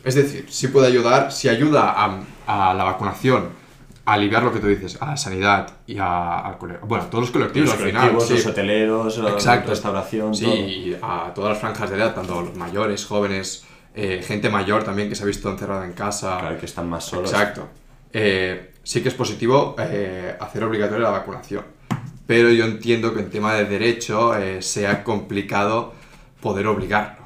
[0.03, 3.49] Es decir, si puede ayudar, si ayuda a, a la vacunación,
[4.13, 7.31] aliviar lo que tú dices, a la sanidad y a, al bueno, a todos los
[7.31, 8.21] colectivos los al final.
[8.21, 8.33] sí.
[8.33, 10.55] los hoteleros, la restauración, Sí, todo.
[10.55, 15.09] y a todas las franjas de edad, tanto los mayores, jóvenes, eh, gente mayor también
[15.09, 16.37] que se ha visto encerrada en casa.
[16.39, 17.31] Claro, que están más solos.
[17.31, 17.67] Exacto.
[18.13, 21.63] Eh, sí que es positivo eh, hacer obligatoria la vacunación,
[22.25, 25.93] pero yo entiendo que en tema de derecho sea complicado
[26.41, 27.18] poder obligarlo.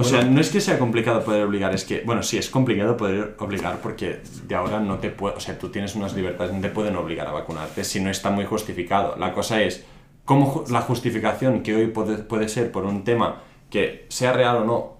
[0.00, 2.96] O sea, no es que sea complicado poder obligar, es que, bueno, sí, es complicado
[2.96, 6.60] poder obligar porque de ahora no te puede, o sea, tú tienes unas libertades, no
[6.60, 9.16] te pueden obligar a vacunarte si no está muy justificado.
[9.16, 9.84] La cosa es,
[10.24, 14.64] ¿cómo la justificación que hoy puede, puede ser por un tema que sea real o
[14.64, 14.96] no,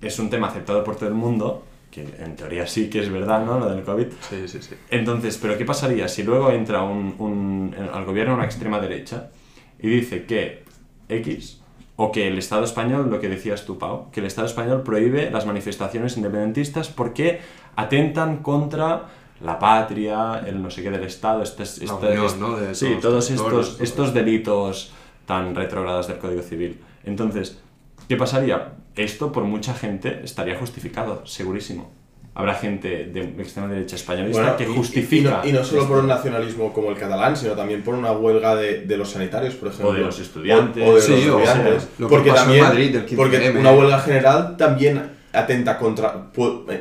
[0.00, 3.44] es un tema aceptado por todo el mundo, que en teoría sí que es verdad,
[3.44, 3.58] ¿no?
[3.58, 4.06] Lo del COVID.
[4.28, 4.74] Sí, sí, sí.
[4.90, 9.30] Entonces, ¿pero qué pasaría si luego entra un, un- al gobierno una extrema derecha
[9.78, 10.64] y dice que
[11.08, 11.60] X
[11.96, 15.30] o que el Estado español, lo que decías tú, Pau, que el Estado español prohíbe
[15.30, 17.40] las manifestaciones independentistas porque
[17.76, 19.06] atentan contra
[19.40, 22.56] la patria, el no sé qué del Estado, estos- unión, ¿no?
[22.56, 24.92] De sí, todos estos, estos delitos
[25.26, 26.80] tan retrógrados del Código Civil.
[27.04, 27.60] Entonces,
[28.08, 28.72] ¿qué pasaría?
[28.96, 31.90] Esto por mucha gente estaría justificado, segurísimo.
[32.36, 35.40] Habrá gente de extrema derecha españolista Bueno, que y- justifica.
[35.44, 38.10] Y, no, y no solo por un nacionalismo como el catalán, sino también por una
[38.10, 39.92] huelga de, de los sanitarios, por ejemplo.
[39.92, 40.82] de los estudiantes.
[40.84, 41.82] O, o de Sí, los o estudiantes.
[41.82, 43.16] sea, lo que porque también, Madrid del 15M.
[43.16, 46.26] porque una huelga general también atenta contra,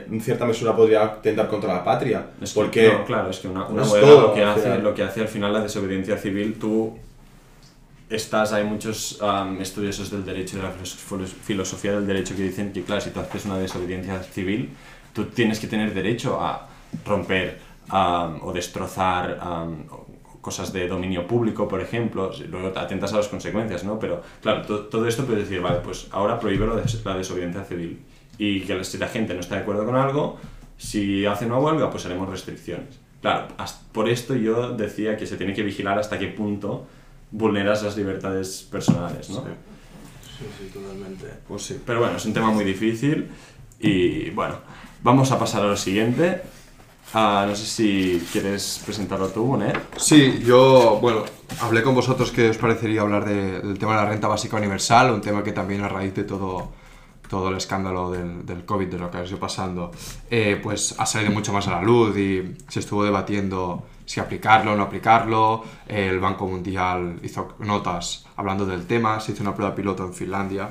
[0.10, 2.28] en cierta mesura podría atentar contra la patria.
[2.42, 4.80] Es que, porque no, claro, es que una, una no huelga todo, lo, que hace,
[4.80, 6.98] lo que hace al final la desobediencia civil, tú
[8.10, 12.44] estás, hay muchos am, estudiosos del derecho y de la filos- filosofía del derecho que
[12.44, 14.70] dicen que, claro, si tú haces una desobediencia civil,
[15.14, 16.68] tú tienes que tener derecho a
[17.06, 19.40] romper am, o destrozar
[19.92, 20.08] o-
[20.42, 23.98] cosas de dominio público, por ejemplo, luego atentas a las consecuencias, ¿no?
[23.98, 27.64] Pero, claro, to- todo esto puedes decir, vale, pues ahora prohíbe lo de la desobediencia
[27.64, 28.00] civil.
[28.38, 30.38] Y que si la gente no está de acuerdo con algo,
[30.78, 33.00] si hace una huelga, pues haremos restricciones.
[33.22, 33.48] Claro,
[33.94, 36.86] por esto yo decía que se tiene que vigilar hasta qué punto
[37.32, 39.44] vulneras las libertades personales, ¿no?
[39.44, 39.50] Sí.
[40.40, 41.28] Sí, sí, totalmente.
[41.48, 41.82] Pues sí.
[41.86, 43.30] Pero bueno, es un tema muy difícil
[43.80, 44.56] y bueno,
[45.04, 46.42] vamos a pasar a lo siguiente.
[47.14, 49.78] Ah, no sé si quieres presentarlo tú, Bonet.
[49.98, 51.24] Sí, yo, bueno,
[51.62, 55.12] hablé con vosotros que os parecería hablar de- del tema de la renta básica universal,
[55.12, 56.72] un tema que también a raíz de todo,
[57.30, 59.92] todo el escándalo del, del COVID, de lo que ha ido pasando,
[60.32, 64.74] eh, pues ha salido mucho más a la luz y se estuvo debatiendo si aplicarlo
[64.74, 65.64] o no aplicarlo.
[65.88, 70.70] El Banco Mundial hizo notas hablando del tema, se hizo una prueba piloto en Finlandia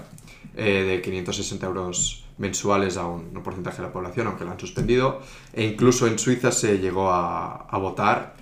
[0.56, 4.60] eh, de 560 euros mensuales a un, un porcentaje de la población, aunque la han
[4.60, 5.20] suspendido.
[5.52, 8.34] E incluso en Suiza se llegó a, a votar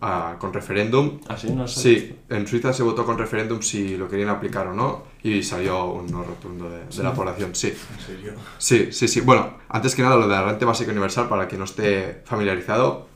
[0.00, 1.20] ah, con referéndum.
[1.28, 1.80] Así no sé.
[1.80, 5.86] Sí, en Suiza se votó con referéndum si lo querían aplicar o no y salió
[5.86, 7.68] un no rotundo de, de la población, sí.
[7.68, 8.32] En serio.
[8.58, 9.20] Sí, sí, sí.
[9.20, 13.08] Bueno, antes que nada lo de la renta básica universal, para quien no esté familiarizado,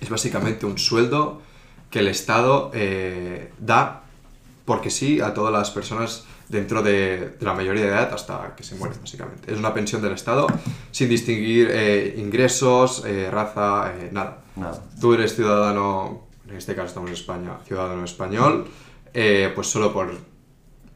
[0.00, 1.42] es básicamente un sueldo
[1.90, 4.04] que el Estado eh, da
[4.64, 8.64] porque sí a todas las personas dentro de, de la mayoría de edad hasta que
[8.64, 9.52] se mueren, básicamente.
[9.52, 10.48] Es una pensión del Estado
[10.90, 14.42] sin distinguir eh, ingresos, eh, raza, eh, nada.
[14.56, 14.82] Nada.
[15.00, 18.66] Tú eres ciudadano, en este caso estamos en España, ciudadano español,
[19.14, 20.10] eh, pues solo por,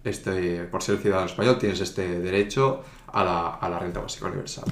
[0.02, 4.64] este, por ser ciudadano español tienes este derecho a la, a la renta básica universal.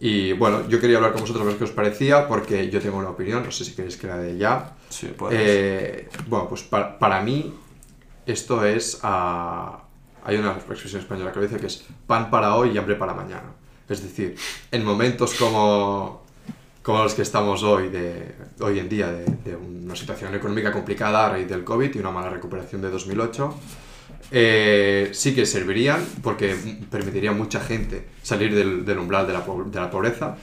[0.00, 2.98] Y bueno, yo quería hablar con vosotros a ver qué os parecía, porque yo tengo
[2.98, 4.74] una opinión, no sé si queréis que la de ya.
[4.88, 5.14] Sí.
[5.30, 7.54] Eh, bueno, pues para, para mí
[8.26, 8.98] esto es...
[9.04, 9.84] ah,
[10.28, 13.50] hay una expresión española que dice que es pan para hoy y hambre para mañana.
[13.88, 14.36] Es decir,
[14.70, 16.22] en momentos como,
[16.82, 21.24] como los que estamos hoy, de, hoy en día, de, de una situación económica complicada
[21.24, 23.54] a raíz del COVID y una mala recuperación de 2008,
[24.30, 26.54] eh, sí que servirían porque
[26.90, 30.36] permitiría a mucha gente salir del, del umbral de la, de la pobreza,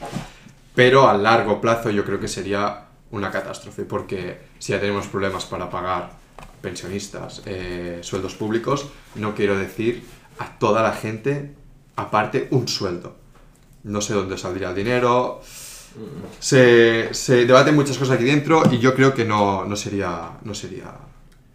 [0.73, 5.45] pero a largo plazo yo creo que sería una catástrofe porque si ya tenemos problemas
[5.45, 6.24] para pagar
[6.69, 10.03] pensionistas, eh, sueldos públicos, no quiero decir
[10.39, 11.53] a toda la gente
[11.95, 13.15] aparte un sueldo.
[13.83, 15.41] No sé dónde saldría el dinero.
[16.39, 20.53] Se, se debaten muchas cosas aquí dentro y yo creo que no, no sería, no
[20.53, 20.91] sería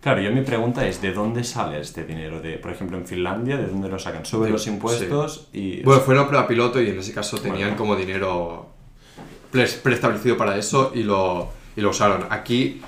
[0.01, 2.41] Claro, yo mi pregunta es, ¿de dónde sale este dinero?
[2.41, 4.25] De, por ejemplo, en Finlandia, ¿de dónde lo sacan?
[4.25, 5.83] Suben De- los impuestos y...
[5.83, 7.77] Bueno, fue una prueba piloto y en ese caso tenían Bueno.
[7.77, 8.71] como dinero
[9.51, 12.25] pre- preestablecido para eso y lo, y lo usaron.
[12.31, 12.81] Aquí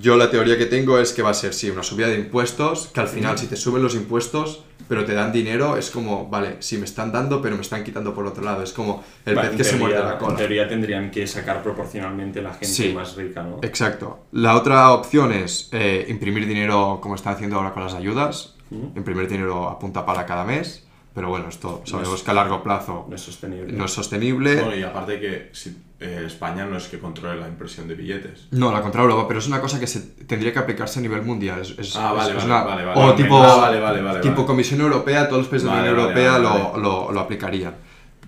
[0.00, 2.88] yo la teoría que tengo es que va a ser, sí, una subida de impuestos,
[2.92, 6.56] que al final si te suben los impuestos, pero te dan dinero, es como, vale,
[6.60, 8.62] sí me están dando, pero me están quitando por otro lado.
[8.62, 10.36] Es como el Va, pez en que se teoría- muerde la En cola.
[10.36, 12.92] teoría tendrían que sacar proporcionalmente la gente Sí.
[12.92, 13.58] más rica, ¿no?
[13.62, 14.26] Exacto.
[14.32, 18.96] La otra opción es eh, imprimir dinero como están haciendo ahora con las ayudas, Mm.
[18.98, 22.62] imprimir dinero a punta pala cada mes, pero bueno, esto sabemos es- que a largo
[22.62, 23.72] plazo No es sostenible.
[23.72, 24.56] no es sostenible.
[24.60, 28.48] Bueno, y aparte que si, eh, España no es que controle la impresión de billetes.
[28.50, 31.22] No, la contra Europa, pero es una cosa que se tendría que aplicarse a nivel
[31.22, 31.60] mundial.
[31.60, 33.00] Es, es- Ah, vale, es- vale, una- vale, vale.
[33.00, 34.46] O Vale, tipo, ah, tipo.
[34.46, 37.74] Comisión Europea, todos los países de la Unión Europea lo, lo- lo aplicarían.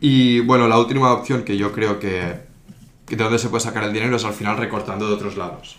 [0.00, 2.40] Y bueno, la última opción que yo creo que,
[3.07, 5.76] que de donde se puede sacar el dinero es al final recortando de otros lados.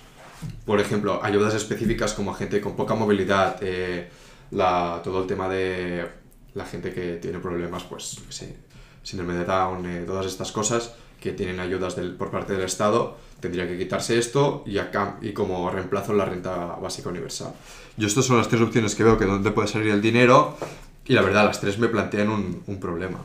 [0.66, 4.10] Por ejemplo, ayudas específicas como a gente con poca movilidad, eh,
[4.52, 6.08] la, todo el tema de
[6.54, 8.58] la gente que tiene problemas, pues, sé,
[9.04, 13.68] síndrome de Down, eh, todas estas cosas que tienen ayudas por parte del Estado, tendría
[13.68, 17.54] que quitarse esto y, acá, y como reemplazo la renta básica universal.
[17.98, 20.58] Yo estas son las tres opciones que veo que dónde puede salir el dinero
[21.06, 23.20] y la verdad las tres me plantean un, problema.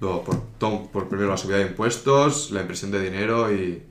[0.00, 0.22] Por,
[0.58, 3.82] tom- por primero la subida de impuestos, la impresión de dinero y,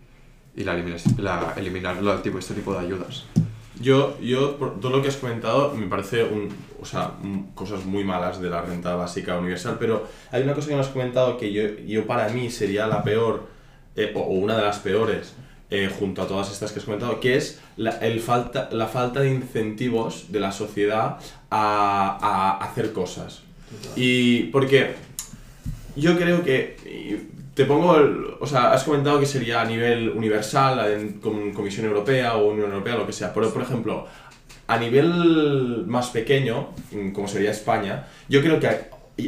[0.56, 3.26] y la, eliminación- la- eliminar tipo, este tipo de ayudas.
[3.80, 6.50] Yo, yo, por todo lo que has comentado, me parece un,
[6.82, 10.70] o sea, un- cosas muy malas de la renta básica universal, pero hay una cosa
[10.70, 13.48] que no has comentado que yo, yo para mí sería la peor,
[13.96, 15.34] eh, o, o una de las peores,
[15.70, 19.20] eh, junto a todas estas que has comentado, que es la, el falta, la falta
[19.20, 21.18] de incentivos de la sociedad
[21.50, 23.42] a, a hacer cosas.
[23.96, 24.96] Y porque
[25.96, 26.78] yo creo que
[27.58, 32.36] te pongo, el- o sea, has comentado que sería a nivel universal, com- Comisión Europea
[32.38, 33.34] o Unión Europea, lo que sea.
[33.34, 34.06] Pero, por ejemplo,
[34.67, 38.70] a nivel más pequeño, mm, como sería España, yo creo que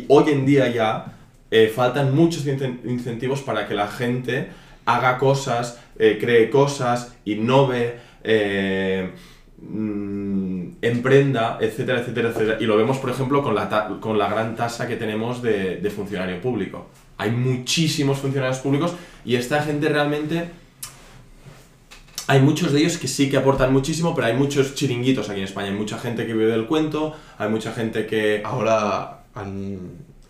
[0.08, 1.16] hoy en día ya
[1.52, 4.50] eh, faltan muchos incen- incentivos para que la gente
[4.86, 9.10] haga cosas, eh, cree cosas, innove, eh,
[9.62, 12.58] mm, emprenda, etcétera, etcétera, etcétera.
[12.60, 15.92] Y lo vemos, por ejemplo, con la, ta- con la gran tasa que tenemos de,
[15.96, 16.88] funcionario público.
[17.18, 18.94] Hay muchísimos funcionarios públicos
[19.26, 20.50] y esta gente realmente...
[22.28, 25.46] Hay muchos de ellos que sí que aportan muchísimo, pero hay muchos chiringuitos aquí en
[25.46, 25.70] España.
[25.70, 28.44] Hay mucha gente que vive del cuento, hay mucha gente que...
[28.46, 29.24] Ahora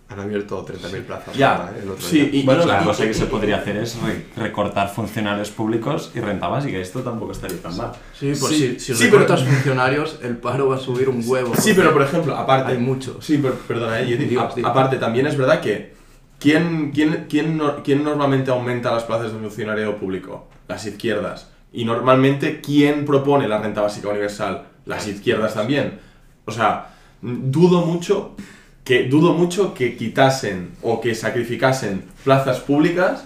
[0.09, 1.35] han abierto 30.000 plazas.
[1.35, 1.81] Ya, ahora, ¿eh?
[1.83, 2.41] el otro sí, día.
[2.41, 6.11] y- Bueno, y- la y- cosa que se podría hacer es re- recortar funcionarios públicos
[6.15, 6.77] y renta básica.
[6.79, 7.91] Esto tampoco estaría tan mal.
[8.17, 11.21] Sí, pues Sí, si, si sí, recortas pero- funcionarios, el paro va a subir un
[11.25, 11.53] huevo.
[11.55, 12.71] Sí, pero por ejemplo, aparte...
[12.71, 13.23] Hay muchos.
[13.23, 14.67] Sí, pero, perdona, eh, yo digo, Digo, digo.
[14.67, 15.93] aparte también es verdad que
[16.39, 20.47] ¿quién, quién, quién, no- quién normalmente aumenta las plazas de funcionario público?
[20.67, 21.49] Las izquierdas.
[21.71, 24.63] Y normalmente, ¿quién propone la renta básica universal?
[24.85, 25.99] Las izquierdas también.
[26.45, 28.35] O sea, dudo mucho
[28.83, 33.25] que, dudo mucho que quitasen o que sacrificasen plazas públicas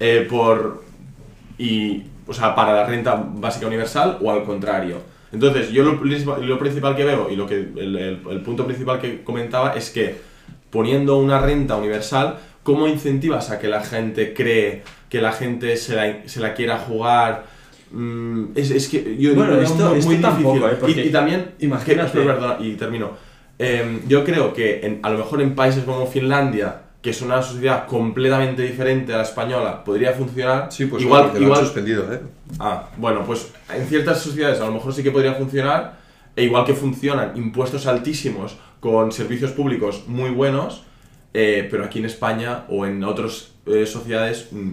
[0.00, 0.82] eh, por,
[1.58, 4.98] y, o sea, para la renta básica universal o al contrario.
[5.32, 8.64] Entonces, yo lo, principal- lo principal que veo y lo que, el, el- el punto
[8.66, 10.16] principal que comentaba es que
[10.70, 15.94] poniendo una renta universal, ¿cómo incentivas a que la gente cree, que la gente se
[15.96, 17.46] la, se la quiera jugar?
[17.92, 20.98] Mm, es, es que yo Bueno, esto- muy, esto muy tampoco, difícil.
[20.98, 21.02] ¿eh?
[21.04, 23.12] Y, y también, imagínate- que- perdona, y termino.
[23.58, 27.42] Em, yo creo que en- a lo mejor en países como Finlandia, que es una
[27.42, 30.72] sociedad completamente diferente a la española, podría funcionar.
[30.72, 32.20] Sí, pues igual, igual, han suspendido, ¿eh?
[32.58, 35.98] Ah, bueno, pues en ciertas sociedades a lo mejor sí que podría funcionar,
[36.34, 40.84] e igual que funcionan impuestos altísimos con servicios públicos muy buenos,
[41.34, 44.72] eh, pero aquí en España o en otras eh, sociedades, mm,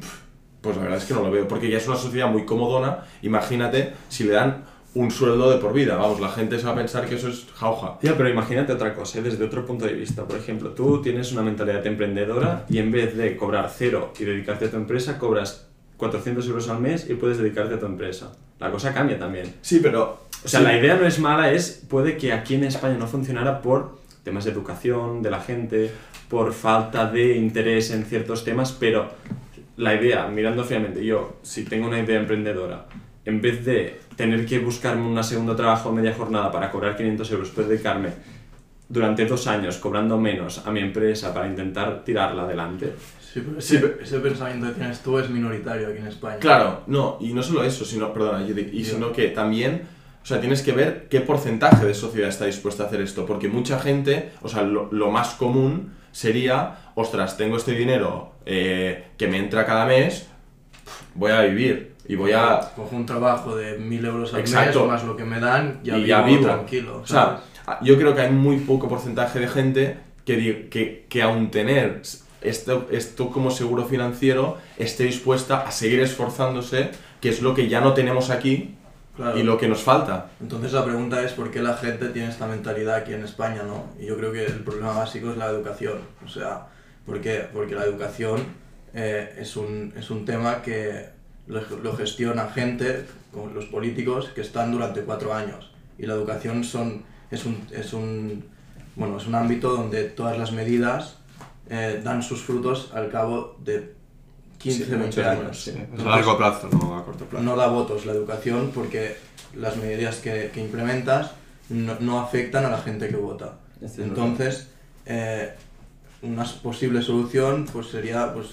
[0.62, 3.00] pues la verdad es que no lo veo, porque ya es una sociedad muy comodona,
[3.22, 6.75] imagínate si le dan un sueldo de por vida, vamos, la gente se va a
[6.75, 7.97] pensar que eso es jauja.
[8.01, 9.21] Ya, pero imagínate otra cosa, ¿eh?
[9.21, 10.25] desde otro punto de vista.
[10.25, 14.65] Por ejemplo, tú tienes una mentalidad emprendedora y en vez de cobrar cero y dedicarte
[14.65, 18.34] a tu empresa, cobras 400 euros al mes y puedes dedicarte a tu empresa.
[18.60, 19.56] La cosa cambia también.
[19.62, 20.19] Sí, pero...
[20.43, 20.65] O sea, sí.
[20.65, 24.43] la idea no es mala, es puede que aquí en España no funcionara por temas
[24.43, 25.91] de educación de la gente,
[26.30, 29.10] por falta de interés en ciertos temas, pero
[29.77, 32.86] la idea, mirando fríamente, yo, si tengo una idea emprendedora,
[33.26, 37.32] en vez de tener que buscarme un segundo trabajo a media jornada para cobrar 500
[37.32, 38.10] euros, puedo dedicarme
[38.90, 42.94] durante dos años cobrando menos a mi empresa para intentar tirarla adelante.
[43.34, 46.38] Sí, pero Sí, ese, pero- ese pensamiento que tienes tú es minoritario aquí en España.
[46.40, 49.84] Claro, no, y no solo eso, sino, perdona, yo digo, y sino que también,
[50.22, 53.48] o sea, tienes que ver qué porcentaje de sociedad está dispuesta a hacer esto, porque
[53.48, 59.28] mucha gente, o sea, lo, lo más común sería, ostras, tengo este dinero eh, que
[59.30, 60.28] me entra cada mes,
[61.16, 62.60] voy a vivir y voy a...
[62.76, 64.80] Cojo un trabajo de 1000 euros al Exacto.
[64.82, 66.43] mes más lo que me dan ya y vivo, ya vivo.
[66.43, 67.02] tranquilo.
[67.02, 67.80] O sea, ¿sabes?
[67.84, 72.02] yo creo que hay muy poco porcentaje de gente que, que, que aún tener
[72.41, 76.89] esto, esto como seguro financiero esté dispuesta a seguir esforzándose,
[77.21, 78.76] que es lo que ya no tenemos aquí
[79.15, 79.38] Claro.
[79.38, 80.32] y lo que nos falta.
[80.41, 83.88] Entonces la pregunta es por qué la gente tiene esta mentalidad aquí en España, ¿no?
[84.02, 86.00] Y yo creo que el problema básico es la educación.
[86.26, 86.67] O sea,
[87.06, 87.45] ¿por qué?
[87.54, 88.41] Porque la educación
[88.93, 91.10] eh, es, un, es un tema que
[91.47, 95.71] lo, lo gestiona gente, como los políticos, que están durante cuatro años.
[95.97, 98.43] Y la educación son, es, un, es, un,
[98.95, 101.17] bueno, es un ámbito donde todas las medidas
[101.69, 103.93] eh, dan sus frutos al cabo de
[104.60, 105.43] 15, Sí, 20 muchos años.
[105.43, 105.73] años, sí.
[105.99, 107.43] A largo plazo, no a corto plazo.
[107.43, 109.15] no da votos la educación porque
[109.56, 111.32] las medidas que, que implementas
[111.69, 113.56] no, no afectan a la gente que vota.
[113.82, 114.69] Este es Entonces,
[115.06, 115.54] eh,
[116.21, 118.47] una posible solución pues sería, pues,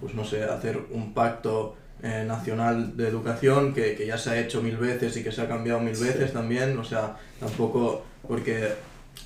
[0.00, 4.38] pues no sé, hacer un pacto eh, nacional de educación que, que ya se ha
[4.38, 8.68] hecho mil veces y que se ha cambiado mil veces también, o sea, tampoco porque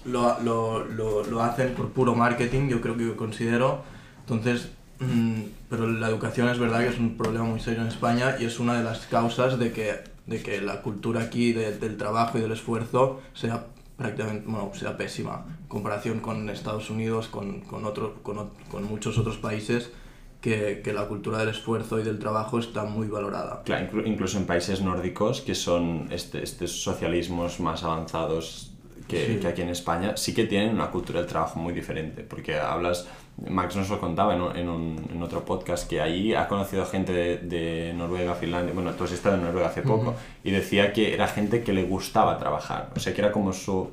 [0.04, 3.82] lo, lo, lo, lo hacen por puro marketing, yo creo que yo considero.
[4.20, 4.68] Entonces,
[5.00, 8.44] mm, pero la educación es verdad que es un problema muy serio en España y
[8.44, 9.94] es una de las causas de que,
[10.26, 14.96] de que la cultura aquí de- del trabajo y del esfuerzo sea prácticamente, bueno, sea
[14.96, 19.90] pésima en comparación con Estados Unidos, con, con, otro- con, con muchos otros países
[20.40, 23.62] que, que la cultura del esfuerzo y del trabajo está muy valorada.
[23.64, 28.72] Claro, inclu- incluso en países nórdicos, que son este, estos socialismos más avanzados
[29.08, 29.38] que, Sí.
[29.40, 33.06] que aquí en España, sí que tienen una cultura del trabajo muy diferente, porque hablas,
[33.48, 36.84] Max nos lo contaba en, un- en, un- en otro podcast, que allí ha conocido
[36.84, 40.92] gente de, de Noruega, Finlandia, bueno, tú has estado en Noruega hace poco, y decía
[40.92, 43.90] que era gente que le gustaba trabajar, o sea, que era como su...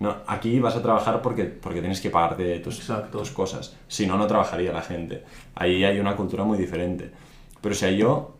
[0.00, 3.76] No, aquí vas a trabajar porque, porque tienes que pagarte tus, tus cosas.
[3.86, 5.22] Si no, no trabajaría la gente.
[5.54, 7.10] Ahí hay una cultura muy diferente.
[7.60, 8.36] Pero o sea, yo,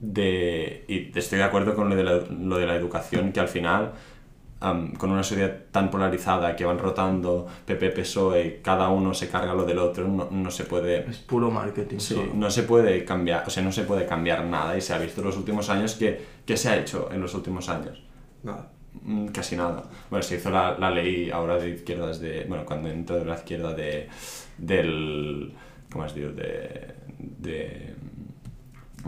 [0.00, 3.48] de, y estoy de acuerdo con lo de la, lo de la educación, que al
[3.48, 3.92] final,
[4.98, 9.64] con una sociedad tan polarizada que van rotando PP, PSOE, cada uno se carga lo
[9.64, 11.10] del otro, no, no se puede...
[11.10, 11.98] Es puro marketing.
[11.98, 12.32] Sí, solo.
[12.34, 15.20] no se puede cambiar, o sea, no se puede cambiar nada y se ha visto
[15.20, 18.02] en los últimos años que, ¿qué se ha hecho en los últimos años?
[18.44, 18.70] Nada.
[19.04, 19.82] Mm, Casi nada.
[20.10, 22.44] Bueno, se hizo la, la ley ahora de izquierdas de...
[22.48, 24.08] Bueno, cuando entró de la izquierda de...
[24.58, 25.52] del...
[25.92, 26.30] Com es diu?
[26.32, 26.94] De...
[27.18, 27.94] de...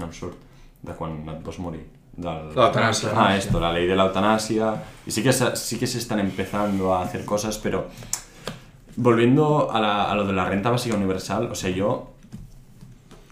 [0.00, 0.36] Em surt.
[0.84, 1.84] De quan et vols morir.
[2.16, 2.50] Del...
[2.54, 3.10] La eutanasia.
[3.14, 4.74] Ah, esto, la ley de la eutanasia.
[5.06, 7.86] Y sí que, se, sí que se están empezando a hacer cosas, pero...
[8.96, 12.12] Volviendo a, la- a lo de la renta básica universal, o sea, yo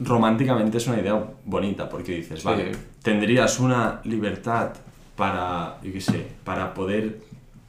[0.00, 2.46] románticamente es una idea bonita porque dices, Sí.
[2.46, 4.70] vale, tendrías una libertad
[5.22, 7.18] para, yo qué sé, para poder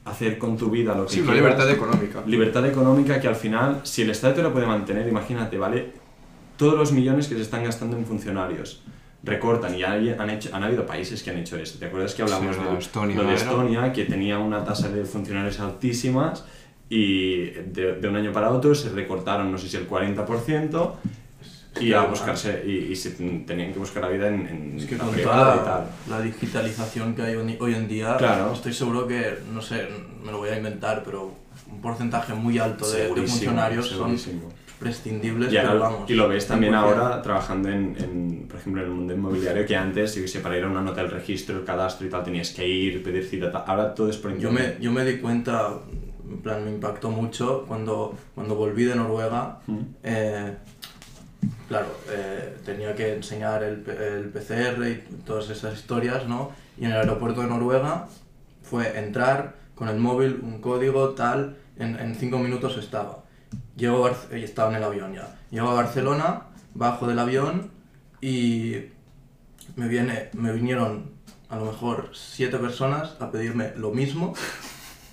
[0.06, 1.52] hacer con tu vida lo que Sí, una quieras.
[1.52, 2.22] libertad económica.
[2.26, 5.92] Libertad económica que al final, si el Estado te lo puede mantener, imagínate, ¿vale?
[6.56, 8.82] Todos los millones que se están gastando en funcionarios
[9.22, 11.78] recortan y hay- han, hecho, han habido países que han hecho eso.
[11.78, 13.34] ¿Te acuerdas que hablamos Sí, de Estonia, lo de.
[13.34, 16.44] Estonia, que tenía una tasa de funcionarios altísimas
[16.90, 20.92] y de, de un año para otro se recortaron, no sé si el 40%,
[21.80, 24.96] y a buscarse y, y se tenían que buscar la vida en, en Es que
[24.96, 25.86] la con privada y toda tal.
[26.10, 28.52] la, digitalización que hay hoy en día, Claro.
[28.52, 29.86] estoy seguro que, no sé,
[30.24, 31.32] me lo voy a inventar, pero
[31.70, 34.52] un porcentaje muy alto de, de Segurísimo, funcionarios son segurísimo.
[34.78, 36.10] prescindibles, Y, pero vamos.
[36.10, 36.76] y lo ves también 100%.
[36.76, 40.40] ahora trabajando en, en, por ejemplo, en el mundo inmobiliario, que antes, yo que sé,
[40.40, 43.24] para ir a una nota del registro, el cadastro y tal, tenías que ir, pedir
[43.24, 43.64] cita, tal.
[43.66, 44.78] ahora todo es por Yo me, internet.
[44.80, 45.70] yo me di cuenta,
[46.28, 49.58] en plan, me impactó mucho cuando, cuando volví de Noruega.
[49.66, 49.78] Mm.
[50.02, 50.56] eh,
[52.74, 56.52] tenía que enseñar el, el PCR y todas esas historias, ¿no?
[56.76, 58.08] Y en el aeropuerto de Noruega
[58.62, 63.24] fue entrar con el móvil, un código, tal, en, en cinco minutos estaba.
[63.76, 65.36] Llego a estaba en el avión ya.
[65.50, 66.42] Llego a Barcelona,
[66.74, 67.70] bajo del avión
[68.20, 68.86] y
[69.76, 71.12] me, viene, me vinieron
[71.48, 74.34] a lo mejor siete personas a pedirme lo mismo,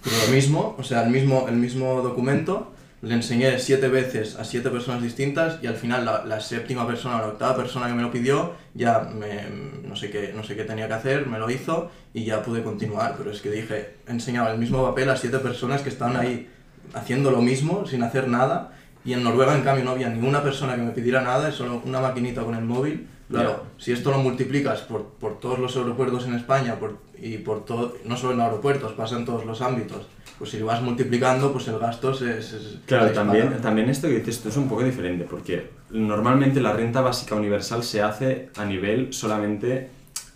[0.03, 4.43] pero lo mismo, o sea, el mismo, el mismo documento, le enseñé siete veces a
[4.43, 8.03] siete personas distintas y al final la, la séptima persona, la octava persona que me
[8.03, 9.43] lo pidió, ya me,
[9.87, 12.61] no, sé qué, no sé qué tenía que hacer, me lo hizo y ya pude
[12.61, 16.15] continuar, pero es que dije, he enseñado el mismo papel a siete personas que estaban
[16.15, 16.47] ahí
[16.93, 20.75] haciendo lo mismo, sin hacer nada, y en Noruega en cambio no había ninguna persona
[20.75, 23.07] que me pidiera nada, es solo una maquinita con el móvil.
[23.29, 27.63] Claro, si esto lo multiplicas por, por todos los aeropuertos en España por, y por
[27.63, 30.05] todo, no solo en aeropuertos, pasa en todos los ámbitos,
[30.41, 32.41] pues si lo vas multiplicando, pues el gasto se...
[32.41, 33.13] se- se Claro, dispara.
[33.13, 37.35] también, también esto que dices tú es un poco diferente, porque normalmente la renta básica
[37.35, 39.89] universal se hace a nivel solamente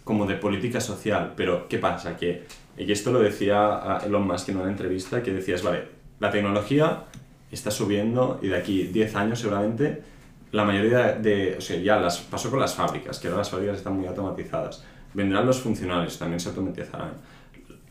[0.03, 2.15] como de política social, pero ¿qué pasa?
[2.15, 2.43] Que,
[2.77, 5.85] y esto lo decía Elon Musk en una entrevista, que decías, vale,
[6.19, 7.05] la tecnología
[7.51, 10.03] está subiendo y de aquí 10 años seguramente
[10.51, 13.77] la mayoría de, o sea, ya las pasó con las fábricas, que ahora las fábricas
[13.77, 14.83] están muy automatizadas.
[15.15, 17.13] Vendrán los funcionarios, también se automatizarán.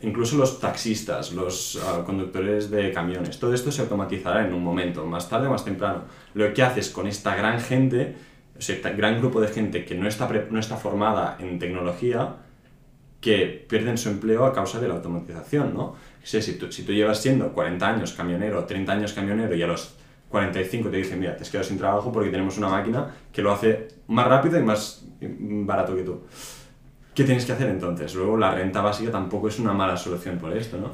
[0.05, 5.05] Incluso los taxistas, los ah, conductores de camiones, todo esto se automatizará en un momento,
[5.05, 6.03] más tarde o más temprano.
[6.35, 8.15] Lo que haces con esta gran gente,
[8.57, 12.35] o sea, este gran grupo de gente que no está, no está formada en tecnología,
[13.19, 15.95] que pierden su empleo a causa de la automatización, ¿no?
[16.23, 19.67] Sí, si, tú, si tú llevas siendo 40 años camionero, 30 años camionero y a
[19.67, 19.95] los
[20.29, 23.51] 45 te dicen, mira, te has quedado sin trabajo porque tenemos una máquina que lo
[23.51, 26.21] hace más rápido y más mm, barato que tú.
[27.15, 28.13] ¿Qué tienes que hacer entonces?
[28.15, 30.91] Luego la renta básica tampoco es una mala solución por esto, ¿no?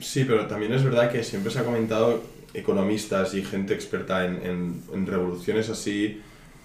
[0.00, 2.22] Sí, pero también es verdad que siempre se ha comentado
[2.54, 6.22] economistas y gente experta en, en- revoluciones así,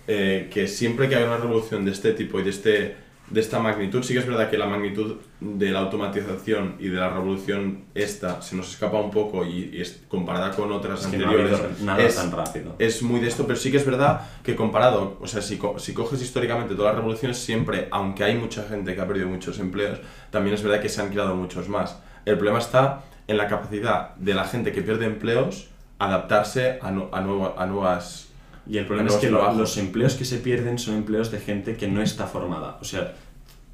[0.08, 2.96] eh, que siempre que hay una revolución de este tipo y de, este,
[3.30, 6.98] de esta magnitud, sí que es verdad que la magnitud de la automatización y de
[6.98, 11.08] la revolución esta se nos escapa un poco y, y es comparada con otras Es
[11.08, 11.82] que no anteriores.
[11.82, 12.76] nada es- tan rápido.
[12.80, 15.78] es muy de esto, pero sí que es verdad que comparado, o sea, si, co-
[15.78, 19.60] si coges históricamente todas las revoluciones, siempre, aunque hay mucha gente que ha perdido muchos
[19.60, 20.00] empleos,
[20.32, 22.00] también es verdad que se han creado muchos más.
[22.26, 25.68] El problema está en la capacidad de la gente que pierde empleos
[26.00, 28.27] adaptarse a, nuevo- a nuevas...
[28.70, 31.76] Y el problema es que lo- los empleos que se pierden son empleos de gente
[31.78, 32.78] que no está formada.
[32.82, 33.14] O sea,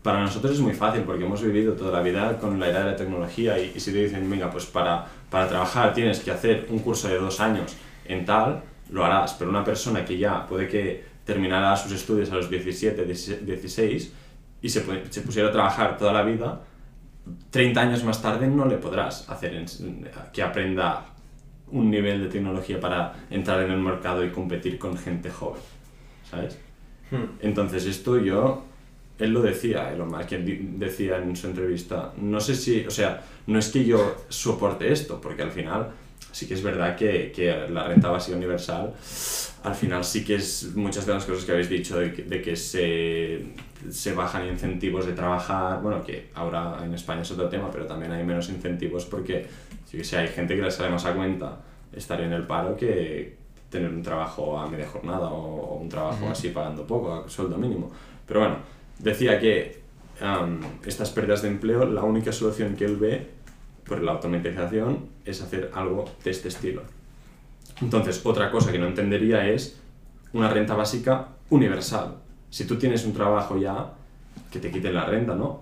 [0.04, 2.92] para nosotros es muy fácil porque hemos vivido toda la vida con la era de
[2.92, 6.68] la tecnología y, y si te dicen, venga, pues para, para trabajar tienes que hacer
[6.70, 7.76] un curso de dos años
[8.06, 9.34] en tal, lo harás.
[9.34, 14.14] Pero una persona que ya puede que terminara sus estudios a los 17, 16
[14.62, 16.62] y se, se pusiera a trabajar toda la vida,
[17.50, 21.06] 30 años más tarde no le podrás hacer en- que aprenda
[21.74, 25.62] un nivel de tecnología para entrar en el mercado y competir con gente joven,
[26.30, 26.58] ¿sabes?
[27.42, 28.64] Entonces esto yo,
[29.20, 33.60] él lo decía, Elon Musk, decía en su entrevista, no sé si, o sea, no
[33.60, 35.92] es que yo soporte esto, porque al final
[36.32, 38.94] sí que es verdad que, que la renta básica universal,
[39.64, 42.42] al final sí que es muchas de las cosas que habéis dicho de que, de
[42.42, 43.46] que se,
[43.90, 48.12] se bajan incentivos de trabajar, bueno, que ahora en España es otro tema, pero también
[48.12, 49.46] hay menos incentivos porque,
[49.94, 51.60] sí que sé, hay gente que le sale más a cuenta
[51.96, 53.38] estar en el paro que
[53.70, 57.58] tener un trabajo a media jornada o, o un trabajo así pagando poco, a sueldo
[57.58, 57.92] mínimo.
[58.26, 58.56] Pero bueno,
[58.98, 59.82] decía que
[60.20, 63.30] am, estas pérdidas de empleo, la única solución que él ve
[63.86, 66.82] por la automatización es hacer algo de este estilo.
[67.80, 69.80] Entonces, otra cosa que no entendería es
[70.34, 72.16] una renta básica universal.
[72.50, 73.94] Si tú tienes un trabajo ya,
[74.52, 75.62] que te quiten la renta, ¿no?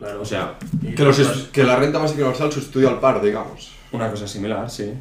[0.00, 0.22] Claro.
[0.22, 0.54] O sea,
[0.96, 1.18] Que, los
[1.56, 3.72] la renta básica universal sustituya al paro, digamos.
[3.92, 4.92] una cosa similar, sí.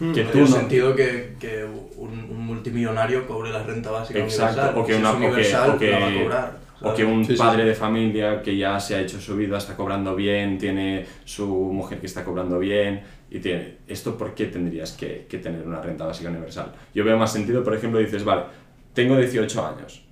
[0.00, 0.12] Hmm.
[0.12, 4.18] Que en tú el no- sentido que, que un, un multimillonario cobre la renta básica
[4.18, 4.78] Exacto, universal.
[4.78, 6.58] o que Si o que- universal, o que- la va a cobrar.
[6.82, 7.16] O que ¿sabes?
[7.18, 7.38] un Sí, sí.
[7.38, 11.46] padre de familia que ya se ha hecho su vida, está cobrando bien, tiene su
[11.46, 13.76] mujer que está cobrando bien, y tiene...
[13.86, 16.72] ¿Esto por qué tendrías que, que tener una renta básica universal?
[16.94, 18.44] Yo veo más sentido, por ejemplo, dices, vale,
[18.94, 20.02] tengo 18 años,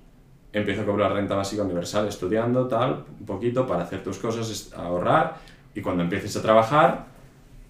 [0.51, 5.37] empiezo a cobrar renta básica universal estudiando, tal, un poquito para hacer tus cosas, ahorrar,
[5.75, 7.05] y cuando empieces a trabajar,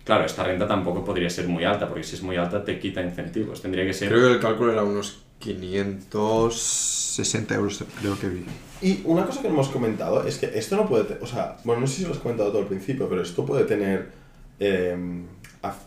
[0.03, 3.01] claro, esta renta tampoco podría ser muy alta, porque si es muy alta te quita
[3.01, 4.09] incentivos, tendría que ser...
[4.09, 8.45] Creo que el cálculo era unos 560 euros, creo que vi.
[8.81, 11.81] Y una cosa que no hemos comentado es que esto no puede, o sea, bueno,
[11.81, 14.11] no sé si lo has comentado todo al principio, pero esto puede tener,
[14.59, 15.25] eh,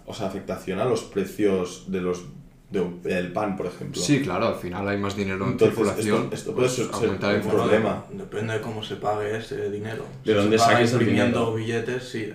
[0.07, 2.27] o sea, afectación a los precios de los,
[2.73, 4.01] de un- del pan, por ejemplo.
[4.01, 6.23] Sí, claro, al final hay más dinero en Entonces, circulación.
[6.25, 8.05] esto- esto puede pues, ser- ser aumentar el un problema.
[8.11, 10.05] Depende de cómo se pague ese dinero.
[10.25, 11.55] ¿De Si dónde se paga saques el imprimiendo dinero?
[11.55, 12.33] billetes, sí.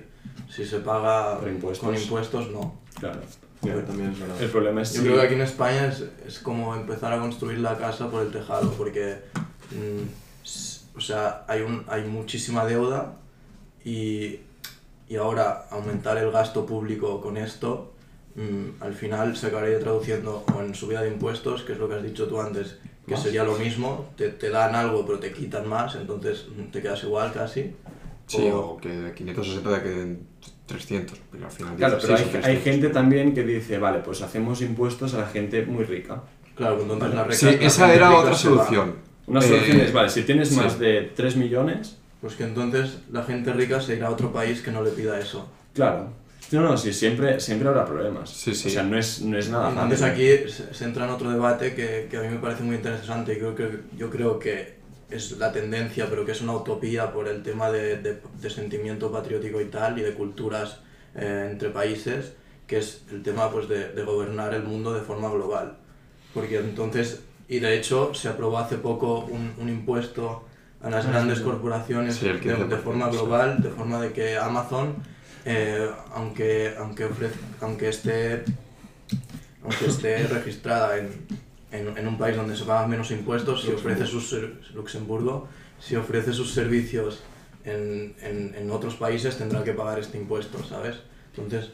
[0.50, 1.86] Si se paga impuestos.
[1.90, 2.80] con impuestos, no.
[3.00, 3.20] Claro.
[3.64, 4.42] Sí, también es verdad.
[4.42, 7.20] El problema es Yo si- creo que aquí en España es, es como empezar a
[7.20, 9.18] construir la casa por el tejado, porque
[9.72, 13.16] mm, o sea, hay, un, hay muchísima deuda
[13.84, 14.40] y,
[15.10, 17.94] y ahora aumentar el gasto público con esto,
[18.38, 21.96] mm, al final se acabaría traduciendo o en subida de impuestos, que es lo que
[21.96, 23.24] has dicho tú antes, que Más.
[23.24, 27.04] sería lo mismo, te, te dan algo pero te quitan más, entonces mm, te quedas
[27.04, 27.74] igual casi.
[28.28, 30.28] Sí, O- o que de 560 te queden
[30.66, 31.76] 300, pero al final...
[31.78, 32.64] Claro, pero hay, 16 o hay 300.
[32.64, 36.24] gente también que dice, vale, pues hacemos impuestos a la gente muy rica.
[36.56, 38.96] Claro, entonces la Sí, esa era otra solución.
[39.28, 40.56] Una solución Eh, es, vale, si tienes sí.
[40.56, 44.62] más de 3 millones, Pues que entonces la gente rica se irá a otro país
[44.62, 45.50] que no le pida eso.
[45.74, 46.10] claro.
[46.52, 48.30] No, no, sí, siempre, siempre habrá problemas.
[48.30, 48.70] Sí, sí.
[48.70, 50.14] O sea, no es, no es nada Entonces fácil.
[50.43, 53.34] aquí se, se entra en otro debate que, que a mí me parece muy interesante
[53.34, 54.78] y creo que, yo creo que
[55.10, 59.12] es la tendencia, pero que es una utopía por el tema de, de- de sentimiento
[59.12, 60.80] patriótico y tal, y de culturas
[61.16, 62.34] eh, entre países,
[62.66, 65.78] que es el tema pues, de, de gobernar el mundo de forma global.
[66.34, 70.45] Porque entonces, y de hecho se aprobó hace poco un, un impuesto
[70.82, 74.38] a las Ah, grandes corporaciones Sí, de, de 15%, forma global, de forma de que
[74.38, 74.95] Amazon,
[75.50, 78.43] eh, aunque, aunque, ofrez- aunque esté
[79.64, 81.10] aunque esté registrada en,
[81.72, 85.48] en, en un país donde se pagan menos impuestos, si ofrece sus ser- Luxemburgo,
[85.80, 87.22] si ofrece sus servicios
[87.66, 90.98] en, en, en otros países tendrá que pagar este impuesto, ¿sabes?
[91.36, 91.72] Entonces,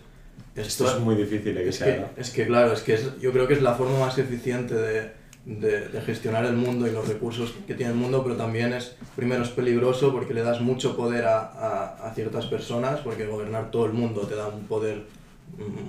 [0.56, 2.12] Esto es muy difícil de que es se que, haga.
[2.18, 5.12] es que claro, es que es- yo creo que es la forma más eficiente de,
[5.46, 8.96] de- de gestionar el mundo y los recursos que tiene el mundo, pero también es,
[9.16, 13.70] primero es peligroso porque le das mucho poder a, a- a ciertas personas, porque gobernar
[13.72, 15.04] todo el mundo te da un poder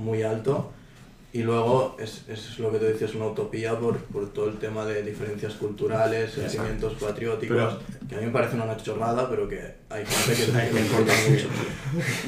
[0.02, 0.72] muy alto,
[1.32, 4.84] y luego es, es lo que te dices, una utopía por, por todo el tema
[4.84, 9.59] de diferencias culturales, sentimientos patrióticos, Pero- que a mí me parece una chorrada, pero que
[9.90, 11.46] hay gente que, que le importa mucho.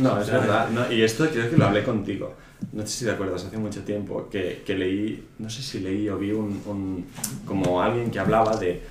[0.00, 0.68] No, es O sea, verdad.
[0.70, 2.34] no, y esto creo que lo hablé contigo.
[2.72, 6.08] No sé si te acuerdas, hace mucho tiempo que, que leí, no sé si leí
[6.08, 7.06] o vi un, un-
[7.46, 8.82] como alguien que hablaba de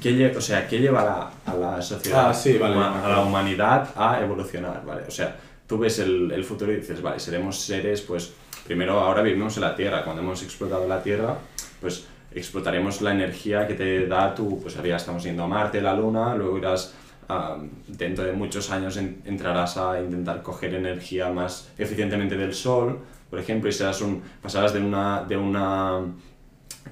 [0.00, 3.08] qué, o sea, qué lleva a la, a la sociedad, Ah, sí, vale, a acuerdo.
[3.08, 5.02] la humanidad a evolucionar, ¿vale?
[5.06, 8.32] O sea, tú ves el, el futuro y dices, vale, seremos seres, pues,
[8.66, 11.36] primero ahora vivimos en la Tierra, cuando hemos explotado la Tierra,
[11.80, 15.80] pues explotaremos la energía que te da tu, pues ahora ya estamos yendo a Marte,
[15.80, 16.94] la Luna, luego irás
[17.28, 17.56] ah,
[17.88, 22.98] dentro de muchos años en- entrarás a intentar coger energía más eficientemente del Sol,
[23.30, 26.00] por ejemplo, y serás un, pasarás de una, de una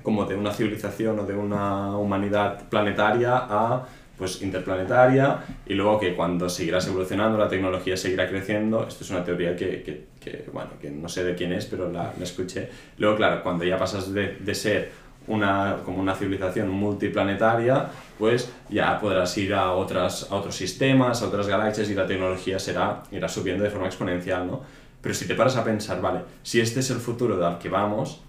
[0.03, 3.87] como de una civilización o de una humanidad planetaria a
[4.19, 8.87] pues interplanetaria y luego que cuando seguirás evolucionando la tecnología seguirá creciendo.
[8.87, 11.91] Esto es una teoría que, que, que, bueno que no sé de quién es pero
[11.91, 12.69] la, la escuché.
[12.99, 14.91] Luego claro cuando ya pasas de, de ser
[15.27, 17.87] una como una civilización multiplanetaria
[18.19, 22.59] pues ya podrás ir a otras a otros sistemas a otras galaxias y la tecnología
[22.59, 24.61] será irá subiendo de forma exponencial no
[25.01, 28.21] pero si te paras a pensar vale si este es el futuro al que vamos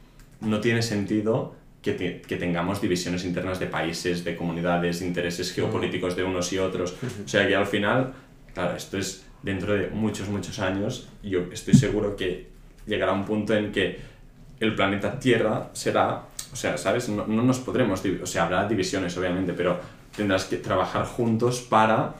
[0.41, 5.53] no tiene sentido que, te- que tengamos divisiones internas de países, de comunidades, de intereses
[5.53, 6.95] geopolíticos de unos y otros.
[7.23, 8.11] O sea que al final,
[8.55, 12.47] claro, esto es dentro de muchos, muchos años, yo estoy seguro que
[12.87, 13.99] llegará un punto en que
[14.59, 16.23] el planeta Tierra será,
[16.55, 17.09] o sea, ¿sabes?
[17.09, 19.77] No, no nos podremos, o sea, habrá divisiones obviamente, pero
[20.15, 22.15] tendrás que trabajar juntos para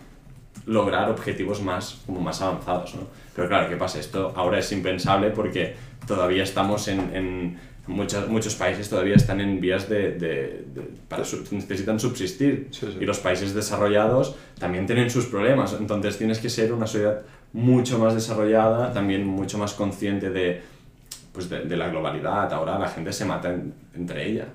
[0.66, 3.04] lograr objetivos más, como más avanzados, ¿no?
[3.34, 3.98] Pero claro, ¿qué pasa?
[3.98, 5.76] Esto ahora es impensable porque
[6.06, 7.00] todavía estamos en...
[7.16, 7.58] en
[7.88, 10.12] muchos, muchos países todavía están en vías de...
[10.24, 12.68] de- de- para necesitan subsistir.
[12.72, 12.98] Sí, sí.
[13.00, 15.74] Y los países desarrollados también tienen sus problemas.
[15.80, 17.22] Entonces tienes que ser una sociedad
[17.54, 20.62] mucho más desarrollada, también mucho más consciente de,
[21.36, 22.52] pues de, de la globalidad.
[22.54, 24.48] Ahora la gente se mata en- entre ella.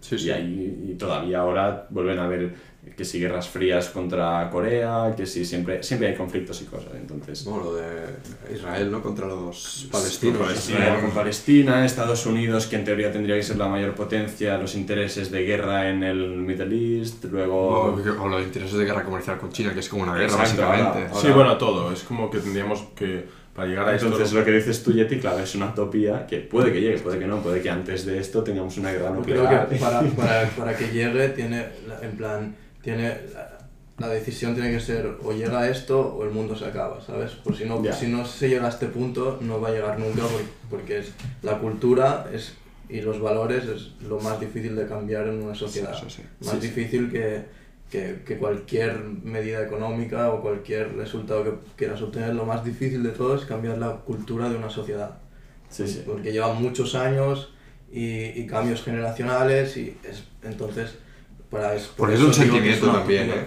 [0.00, 0.26] Sí, sí.
[0.26, 5.24] Y, ahí, y todavía ahora vuelven a haber que si guerras frías contra Corea, que
[5.24, 6.88] si siempre, siempre hay conflictos y cosas.
[6.96, 7.86] Entonces, Bueno, lo de
[8.52, 9.00] Israel, ¿no?
[9.00, 10.38] Contra los palestinos.
[10.38, 14.74] Palestina con Palestina, Estados Unidos, que en teoría tendría que ser la mayor potencia, los
[14.74, 17.94] intereses de guerra en el Middle East, luego...
[18.20, 21.06] o los intereses de guerra comercial con China, que es como una guerra, Exacto, básicamente.
[21.08, 21.92] ahora- Sí, bueno, todo.
[21.92, 24.06] Es como que tendríamos que, para llegar a esto...
[24.06, 27.18] Entonces lo que dices tú, Yeti, claro, es una utopía que puede que llegue, puede
[27.18, 29.68] que no, puede que antes de esto tengamos una guerra Yo creo nuclear.
[29.68, 33.14] que para, para, para que llegue tiene, la- en plan, tiene,
[33.98, 37.32] la, decisión tiene que ser o llega a esto o el mundo se acaba, ¿sabes?
[37.32, 37.92] Por si no, Ya.
[37.92, 41.12] si no se llega a este punto no va a llegar nunca por- porque es,
[41.42, 42.54] la cultura es,
[42.88, 45.94] y los valores es lo más difícil de cambiar en una sociedad.
[46.08, 46.22] Sí.
[46.40, 46.66] Más Sí, sí.
[46.68, 47.42] difícil que,
[47.92, 53.10] que, que cualquier medida económica o cualquier resultado que quieras obtener, lo más difícil de
[53.10, 55.18] todo es cambiar la cultura de una sociedad
[55.68, 56.02] Sí, sí.
[56.06, 57.54] porque llevan muchos años
[57.90, 58.06] y,
[58.40, 60.98] y cambios generacionales y es, entonces
[61.50, 63.30] para es, por Porque es un eso digo que sentimiento una también.
[63.30, 63.46] ¿eh?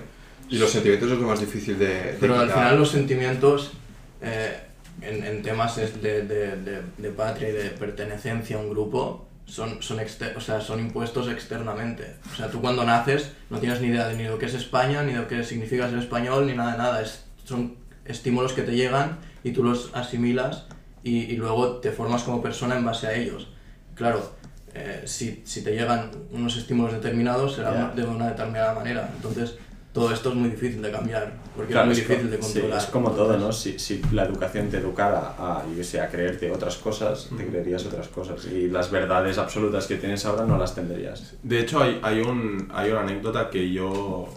[0.50, 2.58] Y los sentimientos es lo más difícil de, de Pero al quitar.
[2.60, 3.74] final los sentimientos
[4.22, 4.58] eh,
[5.02, 9.28] en, en temas es de, de, de, de patria y de pertenencia a un grupo
[9.46, 12.16] son, son, exter- o sea, son impuestos externamente.
[12.32, 15.04] O sea, tú cuando naces no tienes ni idea de ni lo que es España,
[15.04, 17.02] ni de lo que significa ser español, ni nada de nada.
[17.02, 17.76] Es, son
[18.06, 20.66] estímulos que te llegan y tú los asimilas
[21.04, 23.50] y, y luego te formas como persona en base a ellos.
[23.94, 24.34] Claro,
[24.74, 27.90] eh, si, si te llegan unos estímulos determinados será Ya.
[27.96, 29.10] de una determinada manera.
[29.16, 29.56] Entonces,
[29.96, 32.44] todo esto es muy difícil de cambiar, porque Claro, es muy es difícil de co-
[32.46, 32.78] sí, controlar.
[32.80, 33.52] es como todo, ¿no?
[33.52, 37.84] Si, si la educación te educara a, yo sé, a creerte otras cosas, te creerías
[37.86, 38.46] otras cosas.
[38.46, 41.36] Y las verdades absolutas que tienes ahora no las tendrías.
[41.42, 44.28] De hecho, hay, hay, un, hay una anécdota que yo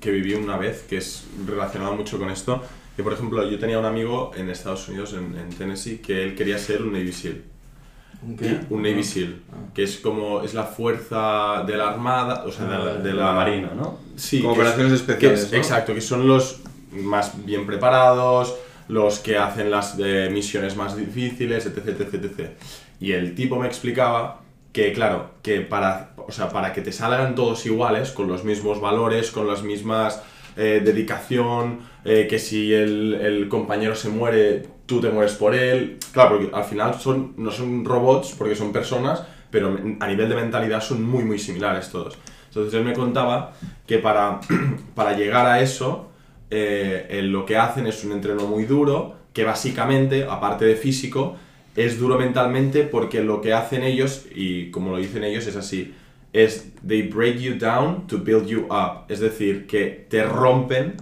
[0.00, 2.62] que viví una vez que es relacionada mucho con esto.
[2.96, 6.34] Que, por ejemplo, yo tenía un amigo en Estados Unidos, en, en Tennessee, que él
[6.36, 7.42] quería ser un Navy SEAL.
[8.22, 8.60] ¿Un Y qué?
[8.70, 9.54] Un Navy SEAL, Ah.
[9.74, 13.32] que es como, es la fuerza de la armada, o sea, de, la, de la
[13.32, 13.98] marina, ¿no?
[14.16, 15.58] Sí, Como es- operaciones especiales, es- ¿no?
[15.58, 16.60] Exacto, que son los
[16.92, 18.56] más bien preparados,
[18.88, 22.50] los que hacen las eh, misiones más difíciles, etc, etc, etc.
[23.00, 24.40] Y el tipo me explicaba
[24.72, 28.80] que, claro, que para, o sea, para que te salgan todos iguales, con los mismos
[28.80, 30.22] valores, con las mismas
[30.56, 35.98] eh, dedicación, eh, que si el, el compañero se muere, tú te mueres por él.
[36.12, 40.34] Claro, porque al final son, no son robots, porque son personas, pero a nivel de
[40.34, 42.18] mentalidad son muy, muy similares todos.
[42.48, 43.52] Entonces él me contaba
[43.86, 44.40] que para,
[44.96, 46.08] para llegar a eso,
[46.50, 51.36] eh, lo que hacen es un entreno muy duro, que básicamente, aparte de físico,
[51.76, 55.94] es duro mentalmente porque lo que hacen ellos, y como lo dicen ellos, es así,
[56.32, 59.04] es they break you down to build you up.
[59.08, 60.96] Es decir, que te rompen,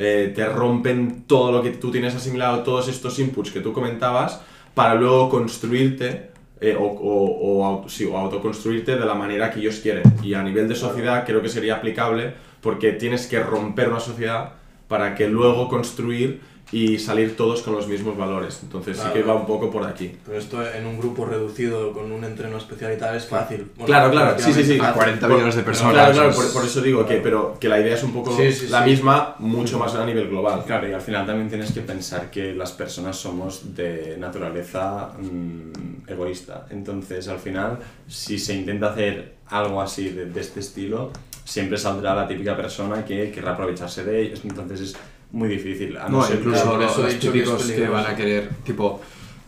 [0.00, 4.40] eh, te rompen todo lo que tú tienes asimilado, todos estos inputs que tú comentabas,
[4.74, 6.30] para luego construirte
[6.60, 10.02] eh, o, o, o, auto- sí, o autoconstruirte de la manera que ellos quieren.
[10.22, 14.54] Y a nivel de sociedad creo que sería aplicable porque tienes que romper una sociedad
[14.88, 16.40] para que luego construir
[16.72, 18.60] y salir todos con los mismos valores.
[18.62, 19.26] Entonces sí que Claro.
[19.28, 20.12] va un poco por aquí.
[20.24, 23.66] Pero esto en un grupo reducido con un entreno especial y tal es fácil.
[23.74, 24.78] Bueno, Claro, claro, sí, sí, sí.
[24.80, 25.92] A 40 millones de personas.
[25.94, 28.12] Claro, claro, eso es- por, por eso digo que, pero que la idea es un
[28.12, 28.90] poco Sí, sí, la sí.
[28.90, 30.62] misma, mucho más a nivel global.
[30.64, 36.08] Claro, y al final también tienes que pensar que las personas somos de naturaleza mm,
[36.10, 36.66] egoísta.
[36.70, 41.10] Entonces, al final, si se intenta hacer algo así de, de este estilo,
[41.44, 44.40] siempre saldrá la típica persona que querrá aprovecharse de ellos.
[44.44, 44.96] Entonces, es
[45.32, 45.96] muy difícil.
[45.96, 48.16] A No, ser incluso por los, eso los dicho que es típicos que, van a
[48.16, 49.00] querer, tipo,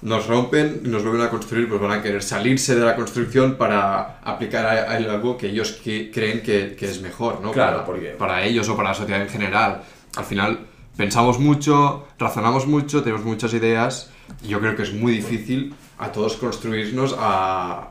[0.02, 3.56] nos rompen y nos vuelven a construir, pues van a querer salirse de la construcción
[3.56, 7.52] para aplicar a, a algo que ellos que- creen que, que es mejor, ¿no?
[7.52, 9.82] Claro, para, porque- para ellos o para la sociedad en general.
[10.16, 10.66] Al final,
[10.96, 14.10] pensamos mucho, razonamos mucho, tenemos muchas ideas
[14.44, 17.90] y yo creo que es muy difícil a todos construirnos a...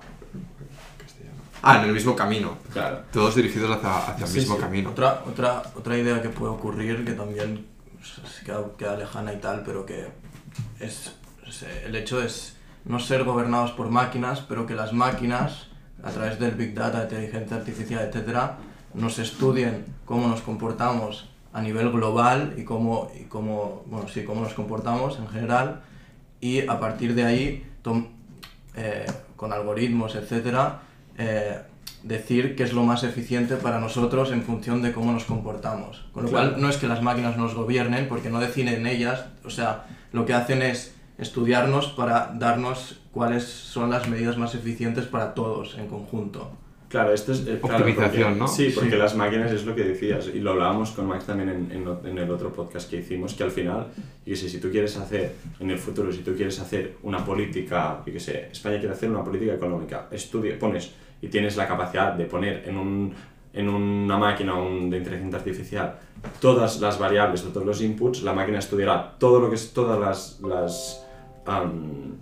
[1.63, 2.57] Ah, en el mismo camino.
[2.73, 3.01] Claro.
[3.13, 4.61] Todos dirigidos hacia, hacia el Sí, mismo sí.
[4.61, 4.89] camino.
[4.89, 7.67] Otra, otra, otra idea que puede ocurrir, que también
[8.45, 10.08] queda, queda lejana y tal, pero que
[10.80, 11.14] es,
[11.47, 15.68] es, el hecho es no ser gobernados por máquinas, pero que las máquinas,
[16.04, 18.58] a través del Big Data, inteligencia artificial, etcétera,
[18.93, 24.41] nos estudien cómo nos comportamos a nivel global y cómo, y cómo, bueno, sí, cómo
[24.41, 25.82] nos comportamos en general
[26.39, 28.08] y a partir de ahí, tom-
[28.76, 30.82] eh, con algoritmos, etcétera,
[31.18, 31.62] eh,
[32.04, 36.06] decir qué es lo más eficiente para nosotros en función de cómo nos comportamos.
[36.12, 36.49] Con lo Claro.
[36.52, 40.26] cual, no es que las máquinas nos gobiernen, porque no deciden ellas, o sea, lo
[40.26, 45.88] que hacen es estudiarnos para darnos cuáles son las medidas más eficientes para todos en
[45.88, 46.52] conjunto.
[46.89, 47.47] Claro, esto es...
[47.47, 48.47] eh, claro, Optimización, porque- ¿no?
[48.49, 48.95] Sí, porque Sí.
[48.97, 52.02] las máquinas es lo que decías, y lo hablábamos con Max también en, en o-
[52.06, 53.88] en el otro podcast que hicimos, que al final,
[54.26, 58.02] qué sé, si tú quieres hacer, en el futuro, si tú quieres hacer una política,
[58.06, 60.91] yo qué sé, España quiere hacer una política económica, estudia, pones,
[61.22, 63.13] y tienes la capacidad de poner en un
[63.53, 65.95] en una máquina un- de inteligencia artificial
[66.39, 69.99] todas las variables o todos los inputs, la máquina estudiará todo lo que es todas
[69.99, 71.05] las, las
[71.45, 72.15] am,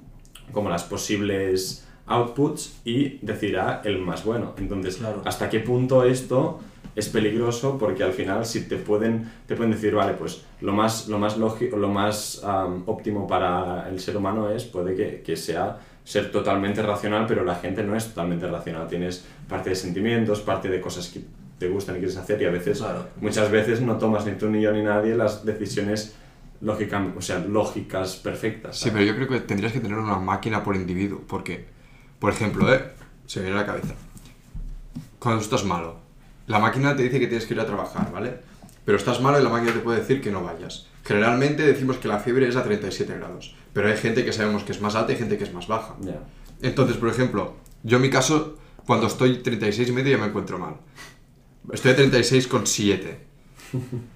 [0.52, 4.54] como las posibles outputs y decidirá el más bueno.
[4.58, 5.22] Entonces, Claro.
[5.26, 6.60] ¿hasta qué punto esto
[6.95, 7.78] es peligroso?
[7.78, 11.38] Porque al final si te pueden, te pueden decir, vale, pues lo más, lo más,
[11.38, 12.41] lógico, lo más
[12.88, 15.78] óptimo para el ser humano es, puede que, que sea
[16.10, 18.88] ser totalmente racional, pero la gente no es totalmente racional.
[18.88, 21.22] Tienes parte de sentimientos, parte de cosas que
[21.60, 23.05] te gustan y quieres hacer y a veces, Claro.
[23.22, 26.16] muchas veces no tomas ni tú ni yo ni nadie las decisiones
[26.62, 28.80] lógica, o sea, lógicas perfectas.
[28.80, 31.68] Sí, pero yo creo que tendrías que tener una máquina por individuo, porque,
[32.18, 32.86] por ejemplo, ¿eh?
[33.28, 33.93] se me viene a la cabeza.
[35.20, 35.99] Cuando tú estás malo,
[36.47, 38.39] la máquina te dice que tienes que ir a trabajar, ¿vale?
[38.90, 40.88] Pero estás malo y la máquina te puede decir que no vayas.
[41.04, 44.72] Generalmente decimos que la fiebre es a 37 grados, pero hay gente que sabemos que
[44.72, 45.96] es más alta y gente que es más baja.
[46.64, 50.58] Entonces, por ejemplo, yo en mi caso, cuando estoy 36 y medio ya me encuentro
[50.58, 50.78] mal.
[51.72, 53.18] Estoy a 36,7.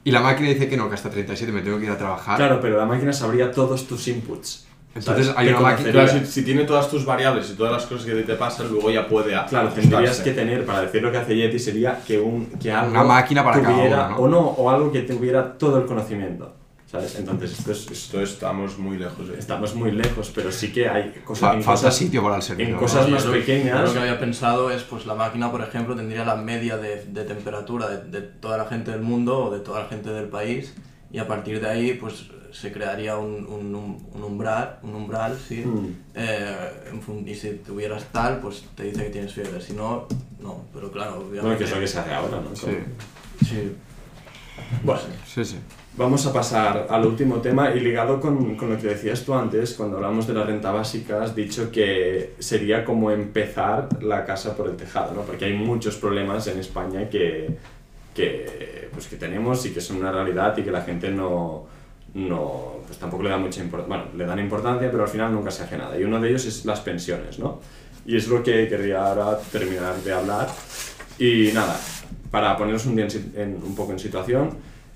[0.06, 2.38] Y la máquina dice que no, que hasta 37 me tengo que ir a trabajar.
[2.38, 4.66] Claro, pero la máquina sabría todos tus inputs.
[4.96, 5.92] Entonces hay una máquina-.
[5.92, 8.92] Claro, si, si tiene todas tus variables y todas las cosas que te pasan, luego
[8.92, 9.90] ya puede Claro, ajustarse.
[9.90, 13.04] tendrías que tener, para decir lo que hace Yeti, sería que, un, que algo Una
[13.04, 14.18] máquina para cada tuviera, uno, ¿no?
[14.24, 16.54] o no, o algo que tuviera todo el conocimiento,
[16.86, 17.16] ¿sabes?
[17.18, 21.12] Entonces, esto es, Esto estamos muy lejos de estamos muy lejos, pero sí que hay
[21.26, 21.40] cosas...
[21.42, 22.68] Fa- falta cosas- sitio para el servidor.
[22.70, 22.80] en ¿no?
[22.82, 23.82] cosas más pequeñas.
[23.88, 27.24] Lo que había pensado es, pues la máquina, por ejemplo, tendría la media de, de
[27.24, 30.76] temperatura de, de toda la gente del mundo o de toda la gente del país
[31.12, 35.64] y a partir de ahí, pues se crearía un, un, un- umbral, un umbral, sí.
[35.66, 35.88] Mm.
[36.16, 39.60] Eh, en fun- y si tuvieras tal, pues te dice que tienes fiebre.
[39.60, 40.08] Si no,
[40.40, 40.64] no.
[40.74, 41.42] Pero claro, obviamente.
[41.42, 42.56] Bueno, que es lo que se hace ahora, ¿no?
[42.56, 42.78] Sí,
[43.46, 43.76] Sí.
[44.84, 45.58] Bueno, sí, sí.
[45.96, 49.74] Vamos a pasar al último tema y ligado con, con lo que decías tú antes,
[49.74, 54.68] cuando hablamos de la renta básica, has dicho que sería como empezar la casa por
[54.70, 55.22] el tejado, ¿no?
[55.22, 57.56] Porque hay muchos problemas en España que,
[58.16, 61.66] que, pues que tenemos y que son una realidad y que la gente no,
[62.14, 65.50] no pues tampoco le da mucha importancia, bueno, le dan importancia, pero al final nunca
[65.52, 65.98] se hace nada.
[66.00, 67.60] Y uno de ellos es las pensiones, ¿no?
[68.06, 70.48] Y es lo que quería ahora terminar de hablar.
[71.18, 71.76] Y nada,
[72.30, 74.50] para ponernos un, día en en- un poco en situación,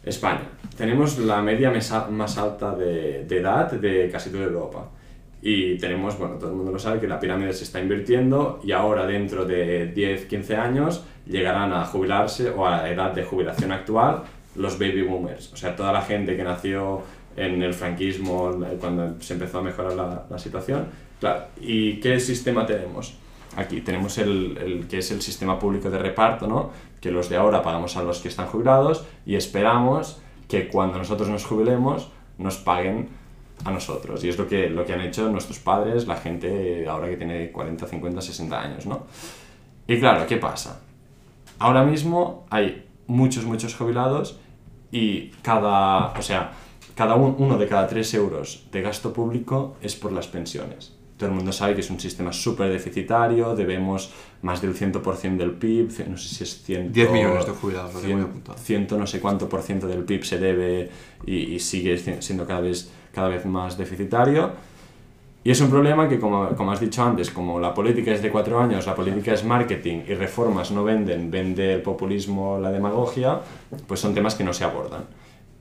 [0.04, 0.42] España.
[0.78, 4.90] Tenemos la media mesa- más alta de, de edad de casi toda Europa.
[5.42, 8.72] Y tenemos, bueno, todo el mundo lo sabe, que la pirámide se está invirtiendo y
[8.74, 13.72] ahora dentro de 10, 15 años llegarán a jubilarse o a la edad de jubilación
[13.72, 14.24] actual
[14.58, 17.02] los baby boomers, o sea, toda la gente que nació
[17.36, 20.86] en el franquismo, cuando se empezó a mejorar la, la situación.
[21.20, 23.16] Claro, ¿y qué sistema tenemos?
[23.56, 26.72] Aquí tenemos el, el, que es el sistema público de reparto, ¿no?
[27.02, 31.30] que los de ahora pagamos a los que están jubilados y esperamos que cuando nosotros
[31.30, 33.10] nos jubilemos nos paguen
[33.66, 34.24] a nosotros.
[34.24, 37.52] Y es lo que, lo que han hecho nuestros padres, la gente ahora que tiene
[37.52, 38.86] 40, 50, 60 años.
[38.86, 39.06] ¿no?
[39.88, 40.82] Y claro, ¿qué pasa?
[41.60, 44.40] Ahora mismo hay muchos, muchos jubilados
[44.92, 46.52] y cada, o sea,
[46.96, 50.94] cada un, uno de cada tres euros de gasto público es por las pensiones.
[51.18, 54.12] Todo el mundo sabe que es un sistema súper deficitario, debemos
[54.44, 56.94] más del 100% del PIB, no sé si es 100...
[56.94, 60.24] 10 millones de jubilados, lo 100, tengo 100 no sé cuánto por ciento del PIB
[60.24, 60.92] se debe
[61.26, 64.52] y, y sigue siendo cada vez, cada vez más deficitario.
[65.48, 68.30] Y es un problema que, como, como has dicho antes, como la política es de
[68.30, 73.40] cuatro años, la política es marketing y reformas no venden, vende el populismo, la demagogia,
[73.88, 75.06] pues son temas que no se abordan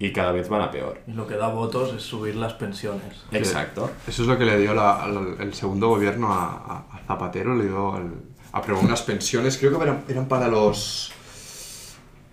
[0.00, 0.98] y cada vez van a peor.
[1.06, 3.22] Y lo que da votos es subir las pensiones.
[3.30, 3.88] Exacto.
[4.08, 6.46] Eso es lo que le dio la- al- el segundo gobierno a,
[6.90, 8.10] a- a Zapatero, le dio el-
[8.50, 11.12] aprobó unas pensiones, creo que eran, eran para los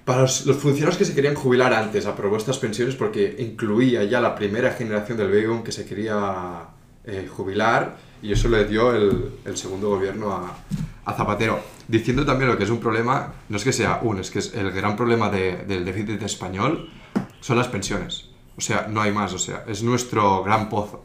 [0.05, 4.19] para los, los funcionarios que se querían jubilar antes, aprobó estas pensiones porque incluía ya
[4.21, 6.69] la primera generación del baby boom que se quería
[7.05, 10.55] eh, jubilar y eso le dio el, el segundo gobierno a,
[11.05, 11.59] a Zapatero.
[11.87, 14.53] Diciendo también lo que es un problema, no es que sea un, es que es
[14.53, 16.89] el gran problema de- del déficit español
[17.41, 18.29] son las pensiones.
[18.57, 21.03] O sea, no hay más, o sea, es nuestro gran pozo.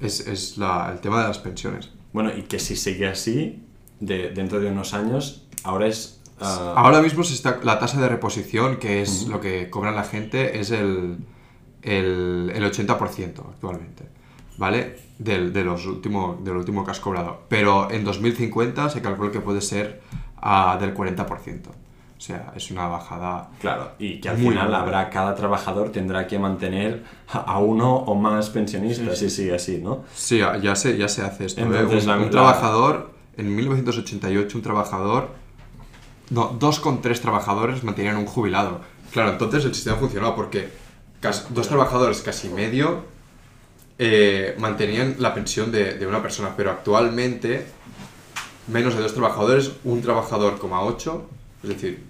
[0.00, 1.90] Es, es la- el tema de las pensiones.
[2.12, 3.62] Bueno, y que si sigue así,
[4.00, 6.20] de, dentro de unos años, ahora es...
[6.40, 10.04] ah, Ahora mismo se está, la tasa de reposición, que es lo que cobra la
[10.04, 11.18] gente, es el,
[11.82, 14.04] el, el 80% actualmente,
[14.56, 14.96] ¿vale?
[15.18, 17.40] Del, de, los último, del último que has cobrado.
[17.48, 20.00] Pero en 2050 se calcula que puede ser
[20.40, 21.26] ah, del 40%.
[21.68, 23.48] O sea, es una bajada...
[23.60, 28.50] Claro, y que al final habrá, cada trabajador tendrá que mantener a uno o más
[28.50, 30.04] pensionistas, si sigue así, ¿no?
[30.14, 31.60] Sí, ya se, ya se hace esto.
[31.60, 31.64] ¿eh?
[31.64, 35.28] Entonces, Un, la- un trabajador, en 1988, un trabajador...
[36.30, 38.80] No, dos con tres trabajadores mantenían un jubilado.
[39.12, 40.68] Claro, entonces el sistema funcionaba porque
[41.50, 43.04] dos trabajadores casi medio
[43.98, 47.66] eh, mantenían la pensión de, de una persona, pero actualmente
[48.68, 51.28] menos de dos trabajadores, un trabajador, coma ocho,
[51.62, 52.04] es decir,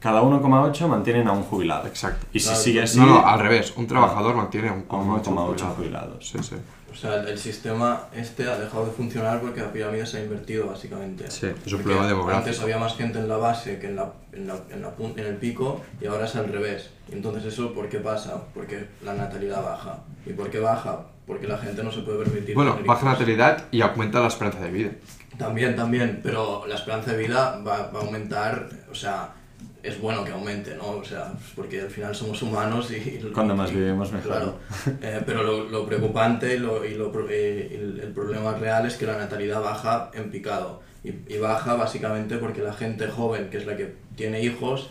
[0.00, 1.86] Cada 1,8 mantienen a un jubilado.
[1.88, 2.26] exacto.
[2.32, 4.92] Y si Claro, sigue así, No, no, al revés, un trabajador mantiene a un a
[4.94, 5.74] 1,8 jubilado.
[5.74, 6.28] jubilados.
[6.28, 6.54] Sí, sí.
[6.90, 10.22] O sea, el, el sistema este ha dejado de funcionar porque la pirámide se ha
[10.22, 11.30] invertido básicamente.
[11.30, 12.46] Sí, es un Porque problema demográfico.
[12.48, 15.18] Antes había más gente en la base que en, la, en, la- en la en
[15.26, 16.90] el pico y ahora es al revés.
[17.10, 18.42] Y entonces eso, ¿por qué pasa?
[18.54, 19.98] Porque la natalidad baja.
[20.26, 21.00] ¿Y por qué baja?
[21.28, 23.12] Porque la gente no se puede permitir Bueno, tener baja hijos.
[23.20, 24.90] natalidad y aumenta la esperanza de vida.
[25.36, 29.34] También, también, pero la esperanza de vida va, va a aumentar, o sea,
[29.82, 30.88] es bueno que aumente, ¿no?
[30.88, 32.96] O sea, pues porque al final somos humanos y...
[32.96, 34.30] y- Cuando más y- vivimos, mejor.
[34.32, 34.58] Claro,
[35.00, 38.96] Eh, pero lo, lo preocupante y, lo, y lo eh, el, el problema real es
[38.96, 40.82] que la natalidad baja en picado.
[41.04, 44.90] Y, y baja básicamente porque la gente joven, que es la que tiene hijos,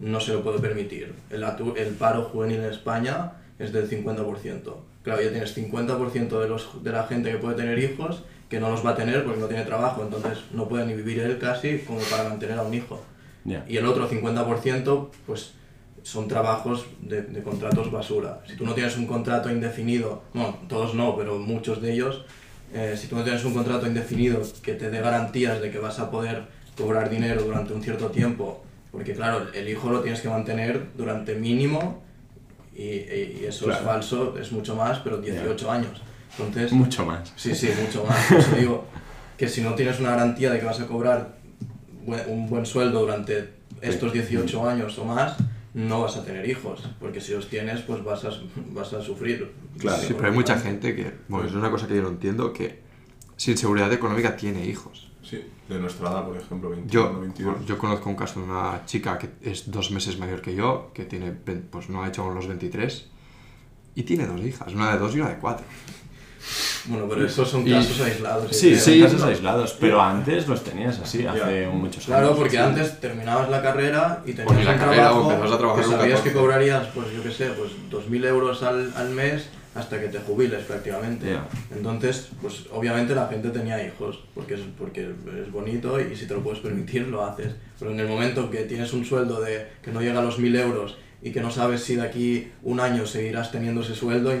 [0.00, 1.14] no se lo puede permitir.
[1.30, 4.74] El, el paro juvenil en España es del 50%.
[5.08, 8.68] Claro, ya tienes 50% de, los, de la gente que puede tener hijos que no
[8.68, 11.78] los va a tener porque no tiene trabajo, entonces no puede ni vivir él casi
[11.78, 13.02] como para mantener a un hijo.
[13.46, 13.64] Ya.
[13.66, 15.54] Y el otro 50% pues
[16.02, 18.42] son trabajos de, de contratos basura.
[18.46, 22.26] Si tú no tienes un contrato indefinido, bueno, todos no, pero muchos de ellos,
[22.74, 26.00] eh, si tú no tienes un contrato indefinido que te dé garantías de que vas
[26.00, 26.42] a poder
[26.76, 31.34] cobrar dinero durante un cierto tiempo, porque claro, el hijo lo tienes que mantener durante
[31.34, 32.06] mínimo
[32.78, 33.80] y, y- eso Claro.
[33.80, 36.00] es falso, es mucho más, pero 18 años.
[36.38, 37.32] Entonces, Mucho más.
[37.36, 38.26] Sí, sí, mucho más.
[38.26, 38.84] Por eso digo
[39.36, 41.36] que si no tienes una garantía de que vas a cobrar
[42.28, 43.50] un buen sueldo durante
[43.80, 45.36] estos 18 años o más,
[45.74, 46.88] no vas a tener hijos.
[47.00, 48.30] Porque si los tienes, pues vas a,
[48.72, 49.52] vas a sufrir.
[49.78, 50.02] Claro.
[50.02, 52.80] Sí, pero hay mucha gente que, bueno, es una cosa que yo no entiendo, que
[53.36, 55.07] sin seguridad económica tiene hijos.
[55.28, 57.66] Sí, de nuestra edad, por ejemplo, 21, Yo, 22.
[57.66, 61.04] yo conozco un caso de una chica que es dos meses mayor que yo, que
[61.04, 63.06] tiene, pues no ha hecho aún los 23,
[63.94, 65.66] y tiene dos hijas, una de dos y una de cuatro.
[66.86, 68.56] Bueno, pero esos son Y- casos aislados.
[68.56, 69.26] Sí, son Sí, casos no.
[69.26, 72.06] aislados, pero antes los tenías así, hace muchos años.
[72.06, 75.52] Claro, porque antes terminabas la carrera y tenías ni la un carrera, o trabajo empezabas
[75.52, 76.40] a trabajar que con sabías que 14.
[76.40, 80.62] cobrarías, pues yo qué sé, pues 2.000 euros al, al mes hasta que te jubiles
[80.64, 81.30] prácticamente.
[81.30, 81.46] Ya.
[81.74, 85.02] Entonces, pues obviamente la gente tenía hijos, porque es, porque
[85.42, 87.54] es bonito y si te lo puedes permitir lo haces.
[87.78, 90.56] Pero en el momento que tienes un sueldo de que no llega a los 1.000
[90.56, 94.32] euros y que no sabes si de aquí un año seguirás teniendo ese sueldo.
[94.34, 94.38] y-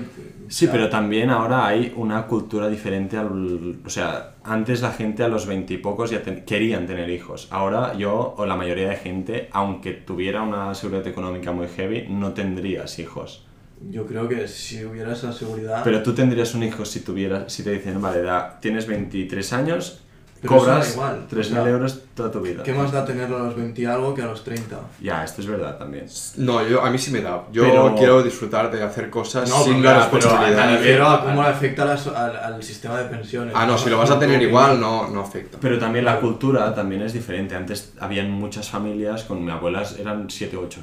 [0.48, 3.80] Sí, sea, pero también ahora hay una cultura diferente al...
[3.84, 7.48] O sea, antes la gente a los veintipocos ya ten- querían tener hijos.
[7.50, 12.32] Ahora yo o la mayoría de gente, aunque tuviera una seguridad económica muy heavy, no
[12.32, 13.44] tendrías hijos.
[13.90, 15.82] Yo creo que si hubiera esa seguridad...
[15.84, 20.00] Pero tú tendrías un hijo si tuvieras, si te dicen, vale, da- tienes 23 años,
[20.42, 22.62] Pero cobras da igual, 3.000 o sea, euros toda tu vida.
[22.64, 24.76] ¿Qué más da tenerlo a los 20 y algo que a los 30?
[25.00, 26.06] Ya, esto es verdad también.
[26.36, 27.44] No, yo, a mí sí me da.
[27.52, 30.72] Yo Pero- quiero disfrutar de hacer cosas No, sin pero la pero responsabilidad.
[30.78, 33.54] Refiero a cómo le afecta las- al, al sistema de pensiones.
[33.56, 35.58] Ah, no, si lo vas a tener igual, no, no afecta.
[35.60, 37.54] Pero también la cultura también es diferente.
[37.54, 40.80] Antes habían muchas familias, con mi abuelas eran 7 o 8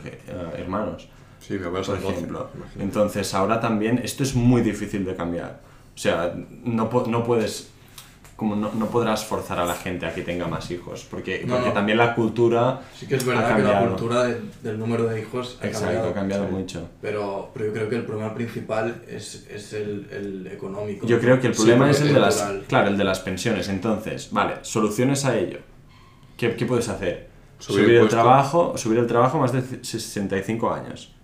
[0.57, 1.09] hermanos.
[1.47, 2.49] Sí, me por ser 12, ejemplo.
[2.55, 2.83] imagínate.
[2.83, 5.59] Entonces ahora también esto es muy difícil de cambiar.
[5.93, 6.33] O sea,
[6.63, 7.69] no, no puedes,
[8.35, 11.55] como no, no podrás forzar a la gente a que tenga más hijos, porque, No,
[11.55, 15.21] porque también la cultura Sí que es verdad que la cultura de- del número de
[15.21, 16.09] hijos ha Exacto, cambiado.
[16.09, 16.51] ha cambiado sí.
[16.53, 16.89] mucho.
[17.01, 21.07] Pero, pero yo creo que el problema principal es, es el, el económico.
[21.07, 23.19] Yo creo que el Sí, problema porque es el de las, claro, el de las
[23.19, 23.69] pensiones.
[23.69, 25.59] Entonces, vale, soluciones a ello.
[26.35, 27.29] ¿Qué, qué puedes hacer?
[27.57, 28.09] Subir Subir, el impuestos.
[28.21, 31.14] trabajo, subir el trabajo más de 65 años.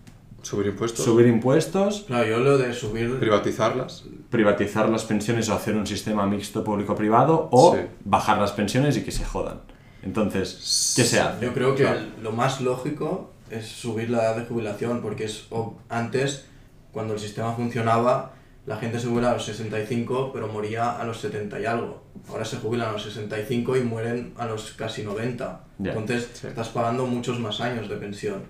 [0.41, 3.19] Subir impuestos, Subir impuestos, Claro, yo lo de subir...
[3.19, 4.05] privatizarlas.
[4.29, 7.81] privatizar las pensiones o hacer un sistema mixto público-privado o Sí.
[8.05, 9.59] bajar las pensiones y que se jodan.
[10.03, 11.45] Entonces, ¿qué se hace?
[11.45, 11.99] Yo creo que Claro.
[12.21, 15.47] lo más lógico es subir la edad de jubilación, porque es
[15.89, 16.45] antes,
[16.91, 18.33] cuando el sistema funcionaba,
[18.65, 22.03] la gente se jubilaba a los 65, pero moría a los 70 y algo.
[22.29, 25.65] Ahora se jubilan a los 65 y mueren a los casi 90.
[25.79, 26.47] Ya, Entonces, sí.
[26.47, 28.43] estás pagando muchos más años de pensión.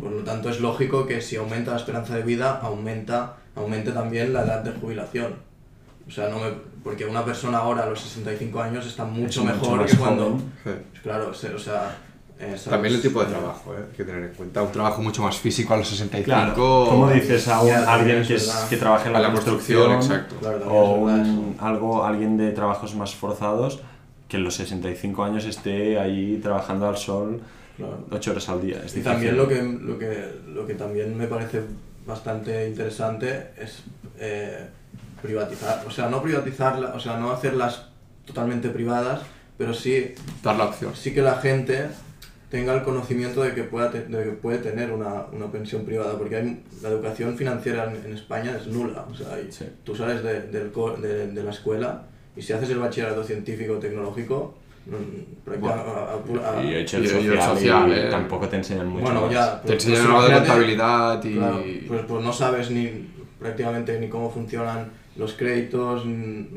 [0.00, 4.32] Por lo tanto, es lógico que si aumenta la esperanza de vida, aumenta, aumente también
[4.32, 5.34] la edad de jubilación.
[6.06, 6.46] O sea, no me,
[6.82, 10.24] porque una persona ahora a los 65 años está mucho Es mejor que cuando...
[10.24, 10.52] joven.
[10.64, 10.70] Sí.
[11.02, 11.96] Claro, se- o sea...
[12.68, 13.84] También el tipo de trabajo, ¿eh?
[13.88, 14.62] hay que tener en cuenta.
[14.62, 16.24] Un trabajo mucho más físico a los 65.
[16.24, 18.68] Claro, ¿cómo dices a un- alguien que, es- verdad.
[18.68, 20.38] que trabaja en A la, la construcción, construcción.
[20.40, 23.80] Claro, o un- algo, alguien de trabajos más forzados
[24.26, 27.40] que en los 65 años esté ahí trabajando al sol
[27.76, 28.06] Claro.
[28.10, 28.76] 8 horas al día.
[28.76, 29.04] Es Y difícil.
[29.04, 31.60] también lo que, lo, que, lo que también me parece
[32.06, 33.82] bastante interesante es
[34.18, 34.66] eh,
[35.22, 37.86] privatizar, o sea, no privatizarla, o sea, no hacerlas
[38.26, 39.22] totalmente privadas,
[39.56, 40.94] pero sí, Dar la opción.
[40.94, 41.86] sí que la gente
[42.50, 46.18] tenga el conocimiento de que, pueda te- de que puede tener una, una pensión privada,
[46.18, 49.64] porque hay, la educación financiera en, en España es nula, o sea, Sí.
[49.84, 52.02] tú sales de, de, de la escuela
[52.36, 54.58] y si haces el bachillerato científico o tecnológico,
[54.90, 58.08] a- a- Y yo he hecho el Y- y el social, social, y eh.
[58.10, 59.32] tampoco te enseñan mucho bueno, más.
[59.32, 59.60] ya.
[59.62, 61.34] Te pues- enseñan pues algo de contabilidad y...
[61.34, 63.08] Claro, pues, pues no sabes ni
[63.38, 66.02] prácticamente ni cómo funcionan los créditos,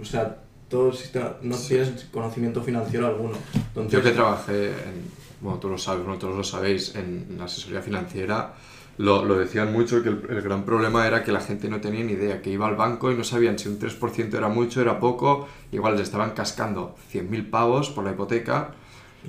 [0.02, 0.38] o sea,
[0.70, 3.38] todo el sistema, no tienes conocimiento financiero alguno.
[3.54, 5.12] Entonces, Yo que trabajé, en,
[5.42, 8.54] bueno, tú lo sabes, vosotros lo sabéis, en, en la asesoría financiera,
[8.98, 12.04] lo, lo decían mucho que el, el gran problema era que la gente no tenía
[12.04, 15.00] ni idea, que iba al banco y no sabían si un 3% era mucho, era
[15.00, 18.72] poco, igual les estaban cascando 100.000 pavos por la hipoteca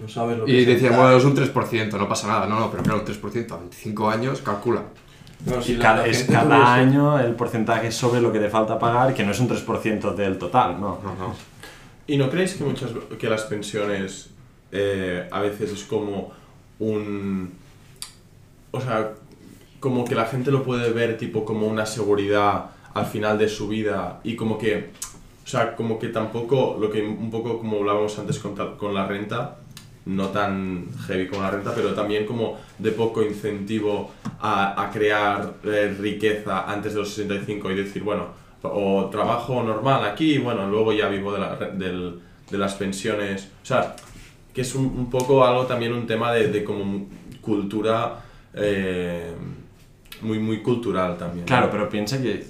[0.00, 2.70] no sabes lo que y decían, bueno, es un 3%, no pasa nada, no, no,
[2.70, 4.82] pero claro, un 3% a 25 años, calcula.
[5.40, 9.24] Bueno, si cada, es cada año el porcentaje sobre lo que te falta pagar, que
[9.24, 11.00] no es un 3% del total, ¿no?
[11.02, 11.34] No, no.
[12.06, 14.30] ¿Y no creéis que muchas que las pensiones
[14.72, 16.32] eh, a veces es como
[16.78, 17.52] un
[18.70, 19.12] o sea,
[19.86, 23.68] como que la gente lo puede ver tipo como una seguridad al final de su
[23.68, 24.90] vida y como que
[25.44, 29.06] o sea, como que tampoco lo que un poco como hablábamos antes con, con la
[29.06, 29.58] renta
[30.06, 34.10] no tan heavy como la renta, pero también como de poco incentivo
[34.40, 38.26] a, a crear eh, riqueza antes de los 65 y decir, bueno,
[38.64, 43.50] o trabajo normal aquí y bueno, luego ya vivo de, la de las pensiones.
[43.62, 43.94] O sea,
[44.52, 47.06] que es un, un poco algo también un tema de, de como
[47.40, 49.32] cultura, eh,
[50.22, 51.46] muy, muy cultural también.
[51.46, 52.44] Claro, pero piensa que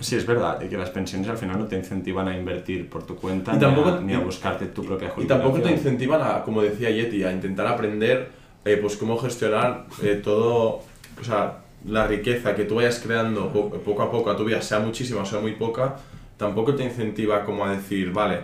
[0.00, 3.16] sí es verdad que las pensiones al final no te incentivan a invertir por tu
[3.16, 5.40] cuenta Y ni, tampoco- a, ni a y- buscarte tu propia Y jubilación.
[5.42, 8.30] tampoco te incentivan a, como decía Yeti, a intentar aprender
[8.64, 10.82] eh, pues cómo gestionar eh, todo,
[11.20, 14.60] o sea, la riqueza que tú vayas creando po- poco a poco a tu vida,
[14.62, 15.96] sea muchísima o sea muy poca,
[16.38, 18.40] tampoco te incentiva como a decir, vale,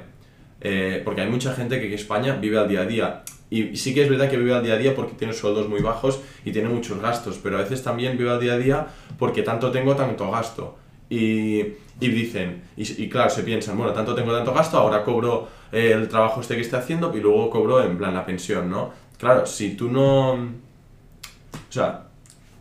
[0.60, 3.22] eh, porque hay mucha gente que en España vive al día a día.
[3.50, 5.80] Y sí que es verdad que vive al día a día porque tiene sueldos muy
[5.80, 8.86] bajos y tiene muchos gastos, pero a veces también vive al día a día
[9.18, 10.76] porque tanto tengo, tanto gasto.
[11.08, 11.58] Y,
[12.00, 16.08] y dicen, y, claro, se piensan, bueno, tanto tengo, tanto gasto, ahora cobro eh, el
[16.08, 18.92] trabajo este que esté haciendo y luego cobro en plan la pensión, ¿no?
[19.18, 20.34] Claro, si tú no...
[20.34, 22.06] O sea,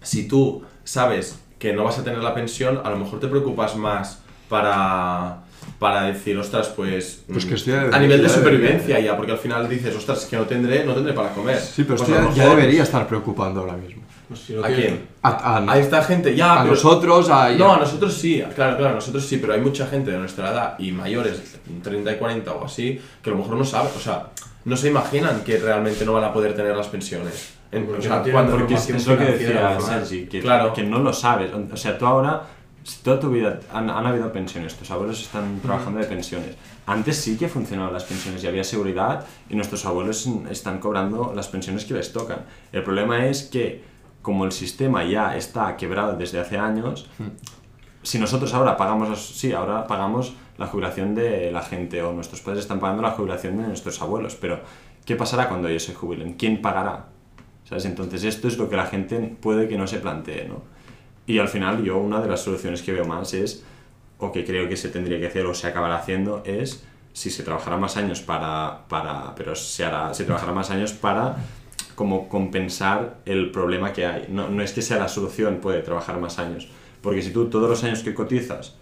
[0.02, 3.76] si tú sabes que no vas a tener la pensión, a lo mejor te preocupas
[3.76, 5.44] más para,
[5.80, 7.23] para decir, ostras, pues...
[7.32, 9.38] Pues que mm, esto ya a debería- nivel de ya debería- supervivencia ya, porque al
[9.38, 11.57] final dices, ostras, es que no tendré, no tendré para comer.
[11.57, 14.03] Sí, pero Pues esto a ya, ya debería estar preocupando ahora mismo.
[14.27, 15.07] Pues si no ¿A quién?
[15.23, 17.49] A, a- A esta gente, ya, a pero- nosotros, a...
[17.51, 20.51] No, a nosotros sí, claro, claro, a nosotros sí, pero hay mucha gente de nuestra
[20.51, 21.41] edad y mayores,
[21.82, 24.27] 30 y 40 o así, que a lo mejor no saben, o sea,
[24.65, 27.53] no se imaginan que realmente no van a poder tener las pensiones.
[27.71, 29.77] En- Porque o sea, no cuando- Porque es, es lo que decía.
[29.80, 30.73] Sergi, que, Claro.
[30.73, 31.51] que no lo sabes.
[31.53, 32.41] O sea, tú ahora,
[33.04, 36.56] toda tu vida han, han habido pensiones, tus abuelos están trabajando de pensiones.
[36.86, 41.48] Antes sí que funcionaban las pensiones y había seguridad y nuestros abuelos están cobrando las
[41.48, 42.46] pensiones que les tocan.
[42.72, 43.84] El problema es que
[44.22, 47.10] como el sistema ya está quebrado desde hace años,
[48.04, 52.62] si nosotros ahora pagamos, sí, ahora pagamos la jubilación de la gente o nuestros padres
[52.62, 54.60] están pagando la jubilación de nuestros abuelos, pero
[55.06, 56.34] ¿qué pasará cuando ellos se jubilen?
[56.34, 57.08] ¿Quién pagará?
[57.64, 57.86] ¿Sabes?
[57.86, 60.78] Entonces esto es lo que la gente puede que no se plantee, ¿no?
[61.30, 63.63] Y al final yo una de las soluciones que veo más es,
[64.17, 67.43] o que creo que se tendría que hacer o se acabará haciendo, es si se
[67.43, 71.36] trabajará más años para, para pero se, hará, se trabajará más años para
[71.93, 74.25] como compensar el problema que hay.
[74.30, 76.67] No, no es que sea la solución, puede trabajar más años.
[77.03, 78.75] Porque si tú todos los años que cotizas,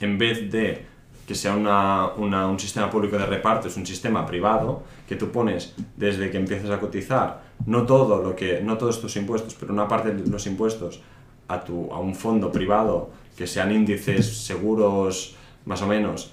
[0.00, 0.86] en vez de
[1.26, 5.30] que sea una, una- un sistema público de reparto, es un sistema privado, que tú
[5.30, 9.72] pones desde que empiezas a cotizar, no todo lo que, no todos tus impuestos, pero
[9.74, 11.00] una parte de los impuestos
[11.48, 15.36] a, tu, a un fondo privado, que sean índices seguros
[15.66, 16.32] más o menos,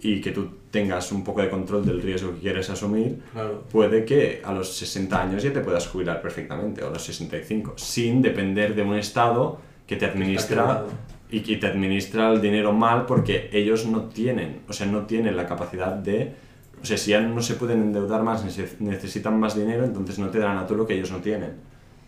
[0.00, 3.62] y que tú tengas un poco de control del riesgo que quieres asumir, Claro.
[3.70, 7.74] puede que a los 60 años ya te puedas jubilar perfectamente, o a los 65,
[7.76, 10.84] sin depender de un Estado que te administra
[11.30, 15.36] y que te administra el dinero mal porque ellos no tienen, o sea, no tienen
[15.36, 16.32] la capacidad de,
[16.82, 20.28] o sea, si ya no se pueden endeudar más, nece- necesitan más dinero, entonces no
[20.30, 21.52] te darán a tú lo que ellos no tienen,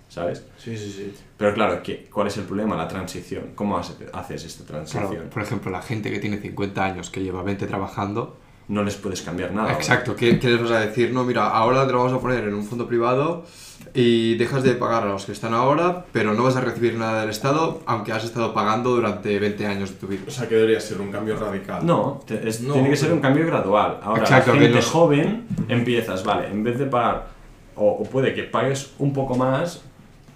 [0.08, 0.44] ¿sabes?
[0.58, 1.14] Sí, sí, sí.
[1.36, 2.76] Pero claro, ¿qué, ¿cuál es el problema?
[2.76, 3.50] La transición.
[3.54, 5.08] ¿Cómo hace- haces esta transición?
[5.08, 8.36] Claro, por ejemplo, la gente que tiene 50 años, que lleva 20 trabajando,
[8.66, 9.74] No les puedes cambiar nada.
[9.74, 11.12] Exacto, ¿qué, qué les vas a decir?
[11.12, 13.44] No, mira, ahora te lo vamos a poner en un fondo privado
[13.92, 17.20] y dejas de pagar a los que están ahora, pero no vas a recibir nada
[17.20, 20.22] del Estado, aunque has estado pagando durante 20 años de tu vida.
[20.26, 21.84] O sea, que debería ser un cambio radical.
[21.84, 23.98] No, te- es- No, tiene que ser pero- un cambio gradual.
[24.02, 27.28] Ahora, Exacto, la que gente joven empiezas, vale, en vez de pagar,
[27.76, 29.82] o, o puede que pagues un poco más,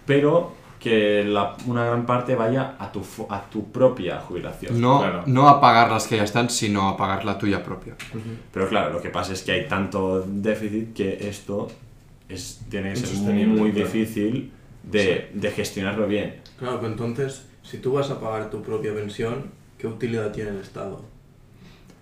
[0.08, 4.80] pero que la- una gran parte vaya a tu, a tu propia jubilación.
[4.80, 5.22] No, claro.
[5.26, 7.94] no a pagar las que ya están, sino a pagar la tuya propia.
[8.52, 11.68] Pero claro, lo que pasa es que hay tanto déficit que esto
[12.28, 13.86] es, tiene que ser Insostenible, muy claro.
[13.86, 14.52] difícil
[14.84, 16.40] de, de gestionarlo bien.
[16.58, 20.58] Claro, pero entonces, si tú vas a pagar tu propia pensión, ¿qué utilidad tiene el
[20.60, 21.04] Estado?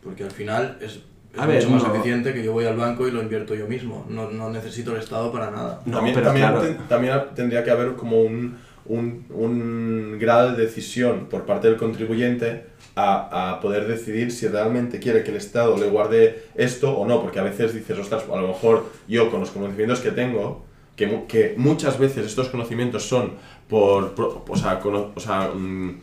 [0.04, 1.00] Porque al final es,
[1.36, 1.94] es A ver, mucho más no.
[1.94, 4.06] eficiente que yo voy al banco y lo invierto yo mismo.
[4.08, 5.82] No, no necesito el Estado para nada.
[5.86, 6.60] No, también, pero también, claro.
[6.66, 8.56] ten- también tendría que haber como un,
[8.86, 14.98] un, un grado de decisión por parte del contribuyente a, a poder decidir si realmente
[14.98, 18.36] quiere que el Estado le guarde esto o no, porque a veces dices, ostras, a
[18.40, 20.64] lo mejor yo con los conocimientos que tengo,
[20.96, 23.32] que, que muchas veces estos conocimientos son
[23.68, 26.00] por, pro- o sea, cono- o sea, mm,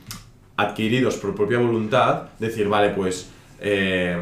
[0.58, 3.30] adquiridos por propia voluntad, decir, vale, pues
[3.60, 4.18] eh,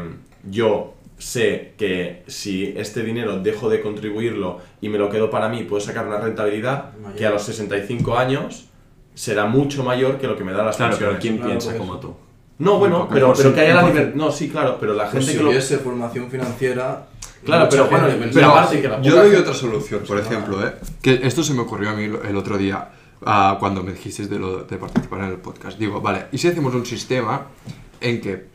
[0.50, 5.62] yo sé que si este dinero dejo de contribuirlo y me lo quedo para mí,
[5.62, 7.16] puedo sacar una rentabilidad Mayor.
[7.16, 8.66] que a los 65 años
[9.14, 11.20] será mucho mayor que lo que me da las Claro, pero pensiones.
[11.22, 12.14] ¿quién Claro, piensa por como tú?
[12.58, 14.14] No, bueno, pero, pero que haya la libertad.
[14.14, 15.50] No, sí, claro, pero la Pues gente si que lo.
[15.50, 17.06] hubiese formación financiera...
[17.44, 20.74] Claro, pero bueno, pero aparte que la Yo doy gente- otra solución, por ejemplo, ¿eh?
[21.00, 22.88] Que esto se me ocurrió a mí lo- el otro día,
[23.24, 25.76] ah, cuando me dijiste de, lo, de participar en el podcast.
[25.78, 27.46] Digo, vale, ¿y si hacemos un sistema
[28.00, 28.51] en que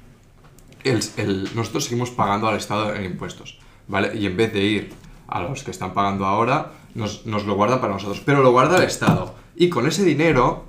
[0.84, 4.18] el- nosotros seguimos pagando al Estado en impuestos, ¿vale?
[4.18, 4.94] Y en vez de ir
[5.28, 8.78] a los que están pagando ahora, nos, nos lo guardan para nosotros, pero lo guarda
[8.78, 9.36] el Estado.
[9.56, 10.66] Y con ese dinero,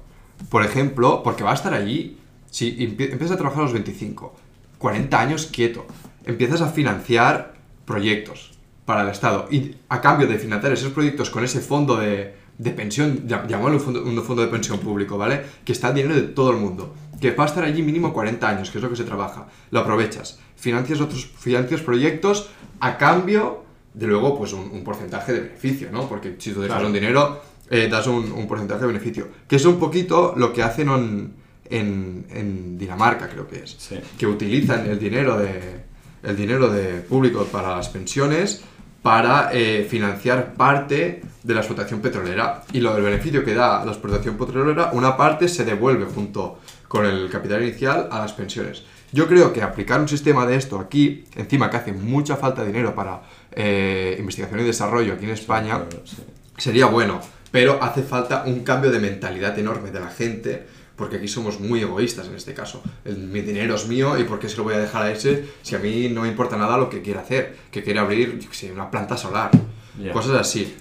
[0.50, 2.18] por ejemplo, porque va a estar allí,
[2.50, 4.34] si empie- empiezas a trabajar a los 25,
[4.78, 5.86] 40 años quieto,
[6.24, 7.54] empiezas a financiar
[7.84, 8.52] proyectos
[8.84, 12.70] para el Estado y a cambio de financiar esos proyectos con ese fondo de, de
[12.70, 15.42] pensión, llam- llamémoslo un fondo, un fondo de pensión público, ¿vale?
[15.64, 18.48] Que está el dinero de todo el mundo, que va a estar allí mínimo 40
[18.48, 22.48] años, que es lo que se trabaja, lo aprovechas, financias otros financias proyectos
[22.80, 23.64] a cambio
[23.94, 26.08] de luego pues un, un porcentaje de beneficio, ¿no?
[26.08, 26.86] Porque si tú dejas Claro.
[26.88, 27.40] un dinero,
[27.70, 31.32] eh, das un, un porcentaje de beneficio, que es un poquito lo que hacen en,
[31.68, 33.96] en, en Dinamarca, creo que es Sí.
[34.18, 35.86] que utilizan el dinero de
[36.22, 38.62] el dinero de público para las pensiones
[39.02, 43.92] para eh, financiar parte de la explotación petrolera y lo del beneficio que da la
[43.92, 46.58] explotación petrolera una parte se devuelve junto
[46.88, 48.82] con el capital inicial a las pensiones
[49.12, 52.68] yo creo que aplicar un sistema de esto aquí encima que hace mucha falta de
[52.68, 53.22] dinero para
[53.52, 56.16] eh, investigación y desarrollo aquí en España Claro, sí.
[56.58, 57.20] sería bueno,
[57.50, 60.66] pero hace falta un cambio de mentalidad enorme de la gente,
[60.96, 62.82] porque aquí somos muy egoístas en este caso.
[63.06, 65.46] El- mi dinero es mío y ¿por qué se lo voy a dejar a ese
[65.62, 67.56] si a mí no me importa nada lo que quiera hacer?
[67.70, 69.50] Que quiere abrir, yo qué sé, una planta solar,
[69.98, 70.12] Ya.
[70.12, 70.76] cosas así.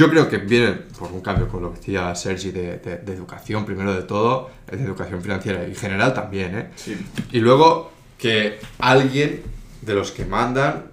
[0.00, 3.12] Yo creo que viene por un cambio con lo que decía Sergi de, de- de
[3.12, 6.66] educación, primero de todo, de educación financiera y general también, ¿eh?
[6.74, 6.96] Sí.
[7.32, 9.42] Y luego que alguien
[9.82, 10.86] de los que mandan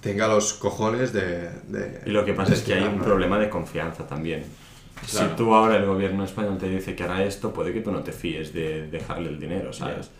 [0.00, 1.50] tenga los cojones de...
[1.66, 4.44] de- Y lo que pasa es que hay un problema de confianza también.
[5.10, 5.30] Claro.
[5.30, 8.04] Si tú ahora el gobierno español te dice que hará esto, puede que tú no
[8.04, 10.10] te fíes de dejarle el dinero, ¿sabes?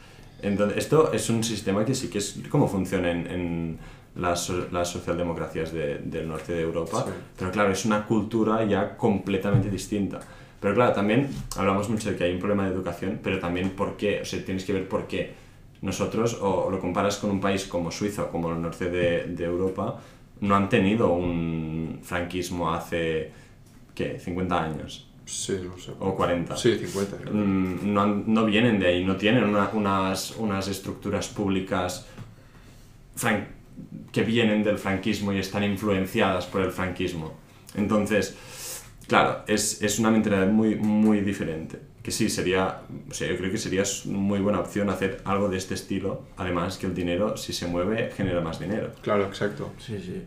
[0.42, 3.78] Entonces, esto es un sistema que sí que es como funciona en, en
[4.16, 7.12] las, las socialdemocracias de- del norte de Europa, Sí.
[7.38, 10.20] pero claro, es una cultura ya completamente distinta.
[10.60, 13.96] Pero claro, también hablamos mucho de que hay un problema de educación, pero también por
[13.96, 15.34] qué, o sea, tienes que ver por qué
[15.82, 19.44] nosotros, o lo comparas con un país como Suiza o como el norte de, de
[19.44, 20.00] Europa,
[20.40, 23.30] no han tenido un franquismo hace,
[23.94, 25.92] ¿qué?, 50 años Sí, no sé.
[26.00, 26.56] o 40.
[26.56, 27.16] Sí, 50.
[27.18, 27.34] creo.
[27.34, 32.06] Mm, no, han- no vienen de ahí, no tienen una- unas, unas estructuras públicas
[33.16, 33.46] fran-
[34.12, 37.34] que vienen del franquismo y están influenciadas por el franquismo.
[37.74, 38.36] Entonces,
[39.06, 41.78] claro, es, es una mentalidad muy, muy diferente.
[42.02, 45.58] Que sí, sería, o sea, yo creo que sería muy buena opción hacer algo de
[45.58, 46.22] este estilo.
[46.36, 48.92] Además, que el dinero, si se mueve, genera más dinero.
[49.02, 49.72] Claro, exacto.
[49.78, 50.22] Sí, sí.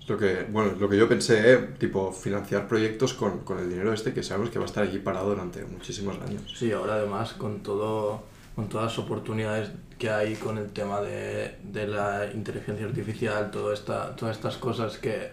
[0.00, 1.58] Es lo que, bueno, lo que yo pensé, ¿eh?
[1.78, 4.98] tipo, financiar proyectos con, con el dinero este que sabemos que va a estar allí
[4.98, 6.42] parado durante muchísimos años.
[6.56, 8.22] Sí, ahora además con todo
[8.60, 13.72] con todas las oportunidades que hay con el tema de, de la inteligencia artificial, todo
[13.72, 15.30] esta, todas estas cosas que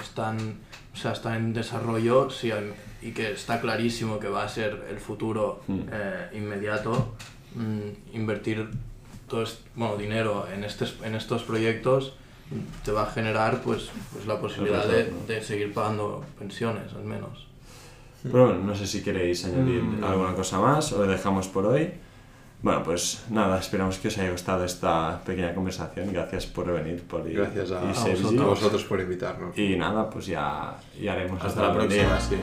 [0.00, 0.36] están,
[0.94, 2.52] o sea, están en desarrollo sí,
[3.02, 5.80] y que está clarísimo que va a ser el futuro Mm.
[5.90, 7.16] eh, inmediato,
[7.56, 8.68] mm, invertir
[9.28, 9.44] todo
[9.74, 12.14] bueno, dinero en, estes, en estos proyectos
[12.84, 17.48] te va a generar pues, pues la posibilidad de, de seguir pagando pensiones al menos.
[18.22, 20.04] Pero bueno, no sé si queréis añadir Mm.
[20.04, 21.90] alguna cosa más o lo dejamos por hoy.
[22.62, 26.12] Bueno, pues nada, esperamos que os haya gustado esta pequeña conversación.
[26.12, 28.22] Gracias por venir, Poli Gracias a, y a Sergi.
[28.22, 29.56] vosotros, a vosotros por invitarnos.
[29.58, 32.20] Y nada, pues ya, ya haremos Hasta la próxima, día.
[32.20, 32.36] sí.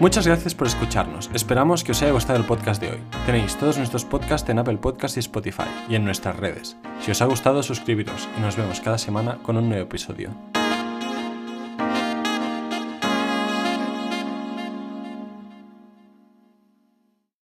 [0.00, 1.30] Muchas gracias por escucharnos.
[1.32, 2.98] Esperamos que os haya gustado el podcast de hoy.
[3.24, 6.76] Tenéis todos nuestros podcasts en Apple Podcast y Spotify y en nuestras redes.
[7.02, 10.30] Si os ha gustado, suscribiros y nos vemos cada semana con un nuevo episodio.